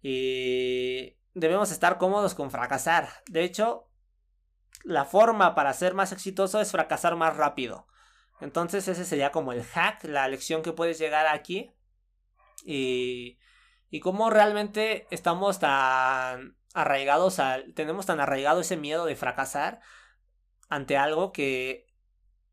y 0.00 1.18
debemos 1.34 1.70
estar 1.70 1.98
cómodos 1.98 2.34
con 2.34 2.50
fracasar. 2.50 3.08
De 3.26 3.44
hecho, 3.44 3.88
la 4.84 5.04
forma 5.04 5.54
para 5.54 5.72
ser 5.74 5.94
más 5.94 6.12
exitoso 6.12 6.60
es 6.60 6.72
fracasar 6.72 7.14
más 7.16 7.36
rápido. 7.36 7.86
Entonces 8.40 8.88
ese 8.88 9.04
sería 9.04 9.30
como 9.30 9.52
el 9.52 9.62
hack, 9.62 10.04
la 10.04 10.26
lección 10.28 10.62
que 10.62 10.72
puedes 10.72 10.98
llegar 10.98 11.26
aquí 11.26 11.72
y 12.64 13.38
y 13.92 14.00
cómo 14.00 14.30
realmente 14.30 15.06
estamos 15.10 15.60
tan 15.60 16.56
arraigados 16.72 17.38
al 17.38 17.74
tenemos 17.74 18.06
tan 18.06 18.20
arraigado 18.20 18.62
ese 18.62 18.78
miedo 18.78 19.04
de 19.04 19.16
fracasar 19.16 19.80
ante 20.70 20.96
algo 20.96 21.30
que 21.30 21.86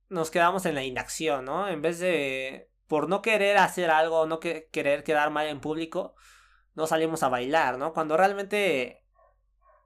nos 0.09 0.31
quedamos 0.31 0.65
en 0.65 0.75
la 0.75 0.83
inacción, 0.83 1.45
¿no? 1.45 1.69
En 1.69 1.81
vez 1.81 1.99
de, 1.99 2.69
por 2.87 3.07
no 3.07 3.21
querer 3.21 3.57
hacer 3.57 3.89
algo, 3.89 4.25
no 4.25 4.41
querer 4.41 5.05
quedar 5.05 5.29
mal 5.29 5.47
en 5.47 5.61
público, 5.61 6.13
no 6.75 6.87
salimos 6.87 7.23
a 7.23 7.29
bailar, 7.29 7.77
¿no? 7.77 7.93
Cuando 7.93 8.17
realmente 8.17 9.05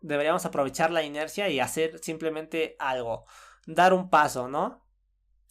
deberíamos 0.01 0.45
aprovechar 0.45 0.89
la 0.89 1.03
inercia 1.03 1.49
y 1.49 1.59
hacer 1.59 1.99
simplemente 1.99 2.75
algo, 2.79 3.25
dar 3.67 3.93
un 3.93 4.09
paso, 4.09 4.47
¿no? 4.47 4.83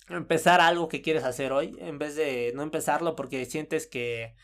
Empezar 0.08 0.60
algo 0.60 0.88
que 0.88 1.00
quieres 1.00 1.22
hacer 1.22 1.52
hoy 1.52 1.76
en 1.78 2.00
vez 2.00 2.16
de 2.16 2.50
no 2.56 2.64
empezarlo 2.64 3.14
porque 3.14 3.44
sientes 3.44 3.86
que 3.86 4.34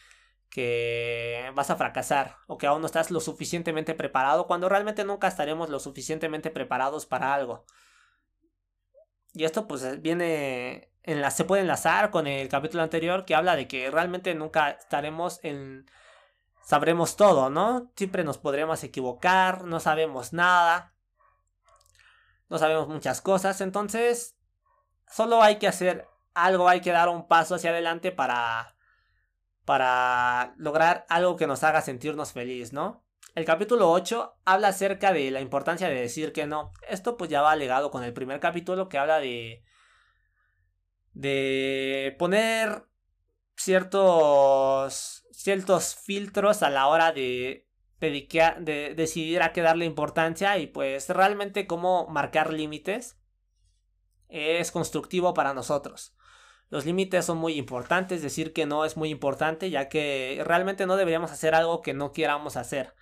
que 0.50 1.50
vas 1.54 1.70
a 1.70 1.76
fracasar 1.76 2.36
o 2.46 2.58
que 2.58 2.66
aún 2.66 2.80
no 2.80 2.86
estás 2.86 3.10
lo 3.10 3.20
suficientemente 3.20 3.94
preparado 3.94 4.46
cuando 4.46 4.68
realmente 4.68 5.04
nunca 5.04 5.28
estaremos 5.28 5.68
lo 5.68 5.80
suficientemente 5.80 6.50
preparados 6.50 7.06
para 7.06 7.34
algo. 7.34 7.64
Y 9.34 9.44
esto 9.44 9.68
pues 9.68 10.00
viene 10.00 10.90
en 11.02 11.20
la, 11.20 11.30
se 11.30 11.44
puede 11.44 11.62
enlazar 11.62 12.10
con 12.10 12.26
el 12.26 12.48
capítulo 12.48 12.82
anterior 12.82 13.24
que 13.24 13.34
habla 13.34 13.56
de 13.56 13.68
que 13.68 13.90
realmente 13.90 14.34
nunca 14.34 14.70
estaremos 14.70 15.40
en 15.42 15.86
sabremos 16.68 17.16
todo, 17.16 17.48
¿no? 17.48 17.90
Siempre 17.96 18.24
nos 18.24 18.36
podremos 18.36 18.84
equivocar, 18.84 19.64
no 19.64 19.80
sabemos 19.80 20.34
nada. 20.34 20.92
No 22.48 22.58
sabemos 22.58 22.88
muchas 22.88 23.20
cosas, 23.20 23.60
entonces 23.60 24.36
solo 25.06 25.42
hay 25.42 25.56
que 25.56 25.68
hacer 25.68 26.08
algo, 26.34 26.68
hay 26.68 26.80
que 26.80 26.92
dar 26.92 27.08
un 27.08 27.28
paso 27.28 27.54
hacia 27.54 27.70
adelante 27.70 28.10
para 28.10 28.74
para 29.68 30.54
lograr 30.56 31.04
algo 31.10 31.36
que 31.36 31.46
nos 31.46 31.62
haga 31.62 31.82
sentirnos 31.82 32.32
feliz, 32.32 32.72
¿no? 32.72 33.04
El 33.34 33.44
capítulo 33.44 33.90
8 33.92 34.38
habla 34.46 34.68
acerca 34.68 35.12
de 35.12 35.30
la 35.30 35.42
importancia 35.42 35.90
de 35.90 36.00
decir 36.00 36.32
que 36.32 36.46
no. 36.46 36.72
Esto 36.88 37.18
pues 37.18 37.28
ya 37.28 37.42
va 37.42 37.54
legado 37.54 37.90
con 37.90 38.02
el 38.02 38.14
primer 38.14 38.40
capítulo 38.40 38.88
que 38.88 38.96
habla 38.96 39.20
de 39.20 39.62
de 41.12 42.16
poner 42.18 42.86
ciertos 43.56 45.26
ciertos 45.32 45.96
filtros 45.96 46.62
a 46.62 46.70
la 46.70 46.86
hora 46.86 47.12
de, 47.12 47.68
de 48.00 48.94
decidir 48.96 49.42
a 49.42 49.52
qué 49.52 49.60
darle 49.60 49.84
importancia 49.84 50.56
y 50.56 50.66
pues 50.66 51.10
realmente 51.10 51.66
cómo 51.66 52.06
marcar 52.08 52.54
límites 52.54 53.18
es 54.30 54.72
constructivo 54.72 55.34
para 55.34 55.52
nosotros. 55.52 56.14
Los 56.70 56.84
límites 56.84 57.24
son 57.24 57.38
muy 57.38 57.54
importantes, 57.54 58.22
decir 58.22 58.52
que 58.52 58.66
no 58.66 58.84
es 58.84 58.96
muy 58.96 59.08
importante, 59.08 59.70
ya 59.70 59.88
que 59.88 60.42
realmente 60.44 60.86
no 60.86 60.96
deberíamos 60.96 61.30
hacer 61.30 61.54
algo 61.54 61.80
que 61.80 61.94
no 61.94 62.12
queramos 62.12 62.56
hacer. 62.56 62.94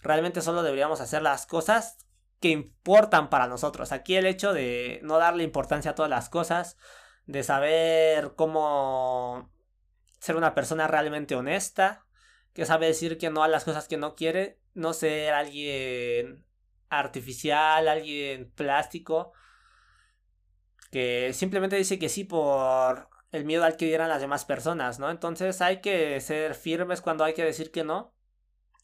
Realmente 0.00 0.40
solo 0.40 0.62
deberíamos 0.62 1.00
hacer 1.00 1.22
las 1.22 1.46
cosas 1.46 1.96
que 2.40 2.50
importan 2.50 3.30
para 3.30 3.46
nosotros. 3.46 3.92
Aquí 3.92 4.16
el 4.16 4.26
hecho 4.26 4.52
de 4.52 5.00
no 5.02 5.18
darle 5.18 5.44
importancia 5.44 5.92
a 5.92 5.94
todas 5.94 6.10
las 6.10 6.28
cosas, 6.28 6.76
de 7.26 7.42
saber 7.42 8.34
cómo 8.36 9.50
ser 10.18 10.36
una 10.36 10.54
persona 10.54 10.88
realmente 10.88 11.36
honesta, 11.36 12.04
que 12.52 12.66
sabe 12.66 12.86
decir 12.86 13.16
que 13.16 13.30
no 13.30 13.42
a 13.42 13.48
las 13.48 13.64
cosas 13.64 13.88
que 13.88 13.96
no 13.96 14.14
quiere, 14.14 14.60
no 14.74 14.92
ser 14.92 15.34
alguien 15.34 16.44
artificial, 16.88 17.88
alguien 17.88 18.50
plástico, 18.52 19.32
que 20.94 21.32
simplemente 21.32 21.74
dice 21.74 21.98
que 21.98 22.08
sí 22.08 22.22
por 22.22 23.08
el 23.32 23.44
miedo 23.44 23.64
al 23.64 23.76
que 23.76 23.86
dieran 23.86 24.08
las 24.08 24.20
demás 24.20 24.44
personas, 24.44 25.00
¿no? 25.00 25.10
Entonces 25.10 25.60
hay 25.60 25.80
que 25.80 26.20
ser 26.20 26.54
firmes 26.54 27.00
cuando 27.00 27.24
hay 27.24 27.34
que 27.34 27.42
decir 27.42 27.72
que 27.72 27.82
no 27.82 28.14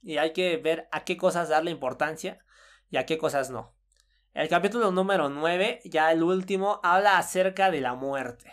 y 0.02 0.16
hay 0.16 0.32
que 0.32 0.56
ver 0.56 0.88
a 0.90 1.04
qué 1.04 1.16
cosas 1.16 1.50
darle 1.50 1.70
importancia 1.70 2.44
y 2.90 2.96
a 2.96 3.06
qué 3.06 3.16
cosas 3.16 3.50
no. 3.50 3.76
El 4.34 4.48
capítulo 4.48 4.90
número 4.90 5.28
9, 5.28 5.82
ya 5.84 6.10
el 6.10 6.24
último, 6.24 6.80
habla 6.82 7.16
acerca 7.16 7.70
de 7.70 7.80
la 7.80 7.94
muerte. 7.94 8.52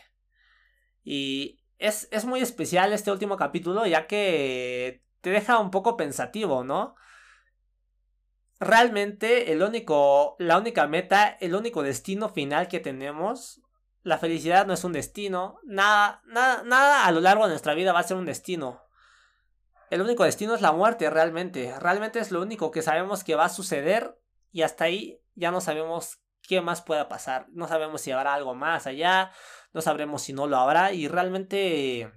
Y 1.04 1.60
es, 1.80 2.10
es 2.12 2.26
muy 2.26 2.42
especial 2.42 2.94
este 2.94 3.10
último 3.10 3.38
capítulo 3.38 3.88
ya 3.88 4.06
que 4.06 5.04
te 5.22 5.32
deja 5.32 5.58
un 5.58 5.72
poco 5.72 5.98
pensativo, 5.98 6.64
¿no? 6.64 6.94
Realmente 8.60 9.52
el 9.52 9.62
único, 9.62 10.36
la 10.40 10.58
única 10.58 10.88
meta, 10.88 11.38
el 11.40 11.56
único 11.56 11.84
destino 11.84 12.30
final 12.30 12.68
que 12.68 12.80
tenemos, 12.80 13.62
la 14.04 14.18
felicidad 14.18 14.66
no 14.66 14.74
es 14.74 14.84
un 14.84 14.94
destino, 14.94 15.60
nada, 15.64 16.22
nada, 16.26 16.64
nada 16.64 17.06
a 17.06 17.12
lo 17.12 17.20
largo 17.20 17.44
de 17.44 17.50
nuestra 17.50 17.74
vida 17.74 17.94
va 17.94 18.00
a 18.00 18.04
ser 18.04 18.18
un 18.18 18.26
destino. 18.26 18.82
El 19.90 20.02
único 20.02 20.24
destino 20.24 20.54
es 20.54 20.62
la 20.62 20.74
muerte, 20.74 21.10
realmente. 21.10 21.74
Realmente 21.80 22.20
es 22.20 22.32
lo 22.32 22.42
único 22.42 22.72
que 22.72 22.82
sabemos 22.82 23.24
que 23.24 23.36
va 23.36 23.46
a 23.46 23.50
suceder 23.50 24.20
y 24.52 24.64
hasta 24.64 24.86
ahí 24.86 25.22
ya 25.36 25.52
no 25.52 25.62
sabemos 25.62 26.20
qué 26.42 26.62
más 26.62 26.82
pueda 26.82 27.08
pasar. 27.08 27.48
No 27.50 27.68
sabemos 27.68 28.02
si 28.02 28.12
habrá 28.12 28.34
algo 28.34 28.54
más 28.54 28.88
allá, 28.88 29.32
no 29.74 29.82
sabremos 29.82 30.22
si 30.24 30.34
no 30.34 30.48
lo 30.48 30.58
habrá 30.58 30.92
y 30.92 31.08
realmente 31.08 32.12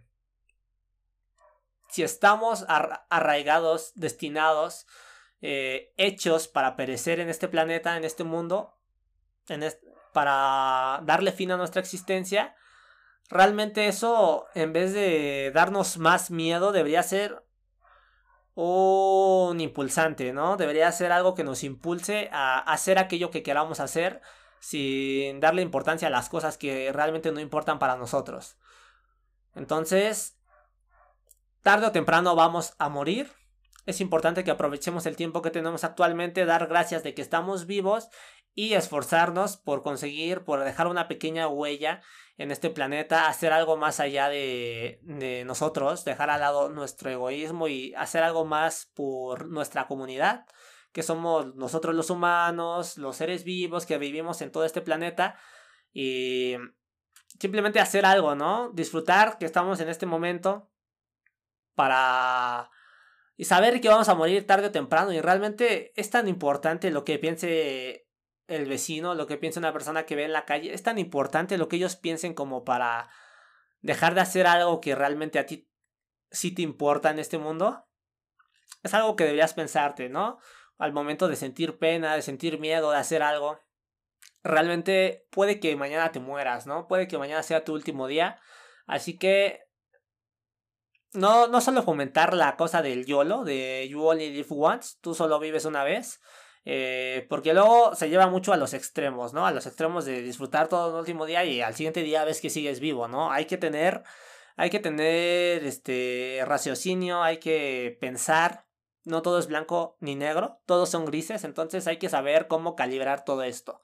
si 1.89 2.03
estamos 2.03 2.65
arraigados, 2.69 3.93
destinados 3.95 4.87
eh, 5.43 5.93
hechos 5.97 6.49
para 6.49 6.77
perecer 6.77 7.21
en 7.21 7.29
este 7.29 7.49
planeta, 7.49 7.97
en 7.97 8.05
este 8.05 8.25
mundo, 8.25 8.77
para 10.13 11.01
darle 11.05 11.33
fin 11.33 11.51
a 11.51 11.57
nuestra 11.57 11.81
existencia, 11.81 12.55
realmente 13.29 13.89
eso, 13.89 14.47
en 14.55 14.73
vez 14.73 14.93
de 14.93 15.51
darnos 15.55 15.99
más 15.99 16.31
miedo, 16.31 16.73
debería 16.73 17.03
ser 17.03 17.45
un 18.55 19.61
impulsante, 19.61 20.33
¿no? 20.33 20.57
Debería 20.57 20.93
ser 20.93 21.13
algo 21.13 21.35
que 21.35 21.45
nos 21.45 21.65
impulse 21.65 22.29
a 22.33 22.59
hacer 22.59 22.99
aquello 22.99 23.31
que 23.31 23.43
queramos 23.43 23.81
hacer 23.81 24.21
sin 24.59 25.41
darle 25.41 25.63
importancia 25.63 26.09
a 26.09 26.11
las 26.11 26.29
cosas 26.29 26.59
que 26.59 26.93
realmente 26.93 27.33
no 27.33 27.41
importan 27.41 27.79
para 27.79 27.97
nosotros. 27.97 28.59
Entonces, 29.55 30.39
tarde 31.63 31.87
o 31.87 31.93
temprano 31.93 32.37
vamos 32.37 32.75
a 32.79 32.89
morir 32.89 33.33
es 33.91 34.01
importante 34.01 34.45
que 34.45 34.51
aprovechemos 34.51 35.07
el 35.07 35.17
tiempo 35.17 35.43
que 35.43 35.51
tenemos 35.51 35.85
actualmente, 35.85 36.45
dar 36.45 36.67
gracias 36.67 37.03
de 37.03 37.15
que 37.15 37.23
estamos 37.23 37.67
vivos 37.67 38.09
y 38.55 38.75
esforzarnos 38.75 39.57
por 39.57 39.83
conseguir, 39.83 40.45
por 40.45 40.65
dejar 40.65 40.87
una 40.87 41.09
pequeña 41.09 41.49
huella 41.49 42.03
en 42.37 42.51
este 42.51 42.71
planeta, 42.71 43.29
hacer 43.29 43.53
algo 43.53 43.77
más 43.77 44.01
allá 44.01 44.29
de, 44.29 45.01
de 45.03 45.45
nosotros, 45.45 46.05
dejar 46.05 46.31
al 46.31 46.41
lado 46.41 46.69
nuestro 46.71 47.11
egoísmo 47.11 47.69
y 47.69 47.95
hacer 47.95 48.23
algo 48.23 48.45
más 48.45 48.91
por 48.95 49.49
nuestra 49.49 49.87
comunidad, 49.87 50.47
que 50.93 51.03
somos 51.03 51.55
nosotros 51.55 51.95
los 51.95 52.11
humanos, 52.11 52.97
los 52.97 53.17
seres 53.17 53.45
vivos 53.45 53.87
que 53.87 53.99
vivimos 53.99 54.41
en 54.41 54.51
todo 54.51 54.65
este 54.65 54.81
planeta 54.81 55.39
y 55.93 56.57
simplemente 57.39 57.81
hacer 57.81 58.05
algo, 58.05 58.35
¿no? 58.35 58.71
Disfrutar 58.73 59.39
que 59.39 59.47
estamos 59.47 59.81
en 59.81 59.89
este 59.89 60.07
momento 60.07 60.71
para 61.75 62.71
y 63.41 63.47
saber 63.47 63.81
que 63.81 63.89
vamos 63.89 64.11
a 64.11 64.15
morir 64.15 64.47
tarde 64.47 64.67
o 64.67 64.71
temprano. 64.71 65.15
Y 65.15 65.21
realmente 65.23 65.99
es 65.99 66.11
tan 66.11 66.29
importante 66.29 66.91
lo 66.91 67.07
que 67.07 67.19
piense 67.19 68.07
el 68.49 68.67
vecino, 68.67 69.15
lo 69.15 69.27
que 69.27 69.39
piense 69.39 69.59
una 69.59 69.73
persona 69.73 70.05
que 70.05 70.15
ve 70.15 70.25
en 70.25 70.35
la 70.35 70.45
calle. 70.45 70.75
Es 70.75 70.83
tan 70.83 70.99
importante 70.99 71.57
lo 71.57 71.67
que 71.67 71.77
ellos 71.77 71.97
piensen 71.97 72.35
como 72.35 72.65
para 72.65 73.09
dejar 73.81 74.15
de 74.15 74.21
hacer 74.21 74.47
algo 74.47 74.83
que 74.83 74.95
realmente 74.95 75.39
a 75.39 75.47
ti 75.47 75.71
sí 76.31 76.53
te 76.55 76.61
importa 76.61 77.09
en 77.09 77.19
este 77.19 77.39
mundo. 77.39 77.89
Es 78.83 78.93
algo 78.93 79.17
que 79.17 79.25
deberías 79.25 79.55
pensarte, 79.55 80.11
¿no? 80.11 80.39
Al 80.77 80.93
momento 80.93 81.27
de 81.27 81.37
sentir 81.37 81.79
pena, 81.79 82.15
de 82.17 82.21
sentir 82.21 82.61
miedo, 82.61 82.91
de 82.91 82.99
hacer 82.99 83.23
algo. 83.23 83.59
Realmente 84.45 85.27
puede 85.31 85.61
que 85.61 85.77
mañana 85.77 86.13
te 86.13 86.21
mueras, 86.21 86.67
¿no? 86.67 86.87
Puede 86.89 87.09
que 87.09 87.17
mañana 87.17 87.43
sea 87.43 87.65
tu 87.65 87.73
último 87.73 88.07
día. 88.07 88.39
Así 88.87 89.17
que 89.17 89.70
no, 91.13 91.49
no 91.49 91.61
solo 91.61 91.83
fomentar 91.83 92.35
la 92.35 92.57
cosa 92.57 92.83
del 92.83 93.07
YOLO, 93.07 93.45
de 93.45 93.89
You 93.91 94.03
Only 94.05 94.31
Live 94.31 94.49
Once, 94.51 94.97
tú 95.01 95.15
solo 95.15 95.39
vives 95.39 95.65
una 95.65 95.85
vez, 95.85 96.21
eh, 96.65 97.27
porque 97.29 97.55
luego 97.55 97.95
se 97.95 98.09
lleva 98.09 98.27
mucho 98.27 98.53
a 98.53 98.57
los 98.57 98.75
extremos, 98.75 99.33
¿no? 99.33 99.47
A 99.47 99.53
los 99.53 99.67
extremos 99.67 100.05
de 100.05 100.23
disfrutar 100.23 100.69
todo 100.69 100.91
el 100.91 101.01
último 101.01 101.27
día 101.27 101.45
y 101.45 101.63
al 101.63 101.75
siguiente 101.75 102.03
día 102.03 102.25
ves 102.25 102.41
que 102.41 102.51
sigues 102.51 102.81
vivo, 102.81 103.09
¿no? 103.09 103.33
Hay 103.33 103.47
que 103.47 103.57
tener, 103.57 104.03
hay 104.57 104.71
que 104.71 104.79
tener, 104.79 105.65
este, 105.65 106.43
raciocinio, 106.47 107.23
hay 107.23 107.39
que 107.39 107.97
pensar, 108.01 108.67
no 109.05 109.23
todo 109.23 109.39
es 109.39 109.47
blanco 109.47 109.97
ni 110.01 110.15
negro, 110.15 110.61
todos 110.67 110.91
son 110.91 111.07
grises, 111.07 111.45
entonces 111.45 111.87
hay 111.87 111.99
que 111.99 112.09
saber 112.11 112.47
cómo 112.47 112.77
calibrar 112.77 113.25
todo 113.25 113.43
esto. 113.43 113.81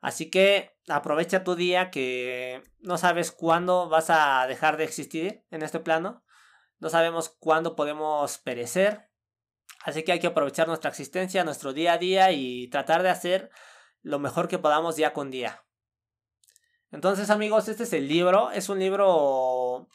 Así 0.00 0.30
que 0.30 0.76
aprovecha 0.88 1.44
tu 1.44 1.54
día 1.54 1.90
que 1.90 2.62
no 2.80 2.98
sabes 2.98 3.30
cuándo 3.30 3.88
vas 3.88 4.10
a 4.10 4.46
dejar 4.48 4.76
de 4.76 4.84
existir 4.84 5.44
en 5.50 5.62
este 5.62 5.78
plano. 5.78 6.24
No 6.82 6.90
sabemos 6.90 7.28
cuándo 7.28 7.76
podemos 7.76 8.38
perecer. 8.38 9.08
Así 9.84 10.02
que 10.02 10.10
hay 10.10 10.18
que 10.18 10.26
aprovechar 10.26 10.66
nuestra 10.66 10.90
existencia, 10.90 11.44
nuestro 11.44 11.72
día 11.72 11.92
a 11.92 11.98
día 11.98 12.32
y 12.32 12.66
tratar 12.70 13.04
de 13.04 13.08
hacer 13.08 13.50
lo 14.02 14.18
mejor 14.18 14.48
que 14.48 14.58
podamos 14.58 14.96
día 14.96 15.12
con 15.12 15.30
día. 15.30 15.64
Entonces 16.90 17.30
amigos, 17.30 17.68
este 17.68 17.84
es 17.84 17.92
el 17.92 18.08
libro. 18.08 18.50
Es 18.50 18.68
un 18.68 18.80
libro... 18.80 19.86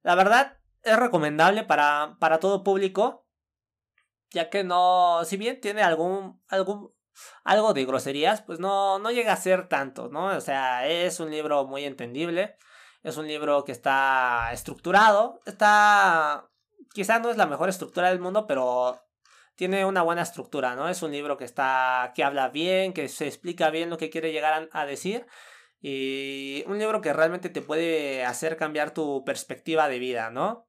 La 0.00 0.14
verdad, 0.14 0.56
es 0.82 0.96
recomendable 0.96 1.62
para, 1.62 2.16
para 2.18 2.40
todo 2.40 2.64
público. 2.64 3.26
Ya 4.30 4.48
que 4.48 4.64
no... 4.64 5.26
Si 5.26 5.36
bien 5.36 5.60
tiene 5.60 5.82
algún... 5.82 6.42
algún 6.48 6.94
algo 7.44 7.74
de 7.74 7.84
groserías, 7.84 8.40
pues 8.40 8.60
no, 8.60 8.98
no 8.98 9.10
llega 9.10 9.34
a 9.34 9.36
ser 9.36 9.68
tanto, 9.68 10.08
¿no? 10.08 10.34
O 10.34 10.40
sea, 10.40 10.88
es 10.88 11.20
un 11.20 11.30
libro 11.30 11.66
muy 11.66 11.84
entendible. 11.84 12.56
Es 13.02 13.16
un 13.16 13.26
libro 13.26 13.64
que 13.64 13.72
está 13.72 14.50
estructurado. 14.52 15.40
Está. 15.46 16.48
Quizá 16.92 17.18
no 17.18 17.30
es 17.30 17.36
la 17.36 17.46
mejor 17.46 17.68
estructura 17.68 18.10
del 18.10 18.20
mundo, 18.20 18.46
pero 18.46 19.00
tiene 19.56 19.84
una 19.84 20.02
buena 20.02 20.22
estructura, 20.22 20.74
¿no? 20.74 20.88
Es 20.88 21.02
un 21.02 21.12
libro 21.12 21.36
que 21.36 21.44
está, 21.44 22.12
que 22.14 22.24
habla 22.24 22.48
bien, 22.48 22.92
que 22.92 23.08
se 23.08 23.26
explica 23.26 23.70
bien 23.70 23.90
lo 23.90 23.98
que 23.98 24.10
quiere 24.10 24.32
llegar 24.32 24.68
a, 24.72 24.86
decir. 24.86 25.26
Y 25.80 26.64
un 26.66 26.78
libro 26.78 27.00
que 27.00 27.12
realmente 27.12 27.48
te 27.48 27.62
puede 27.62 28.24
hacer 28.24 28.56
cambiar 28.56 28.92
tu 28.92 29.24
perspectiva 29.24 29.88
de 29.88 29.98
vida, 29.98 30.30
¿no? 30.30 30.60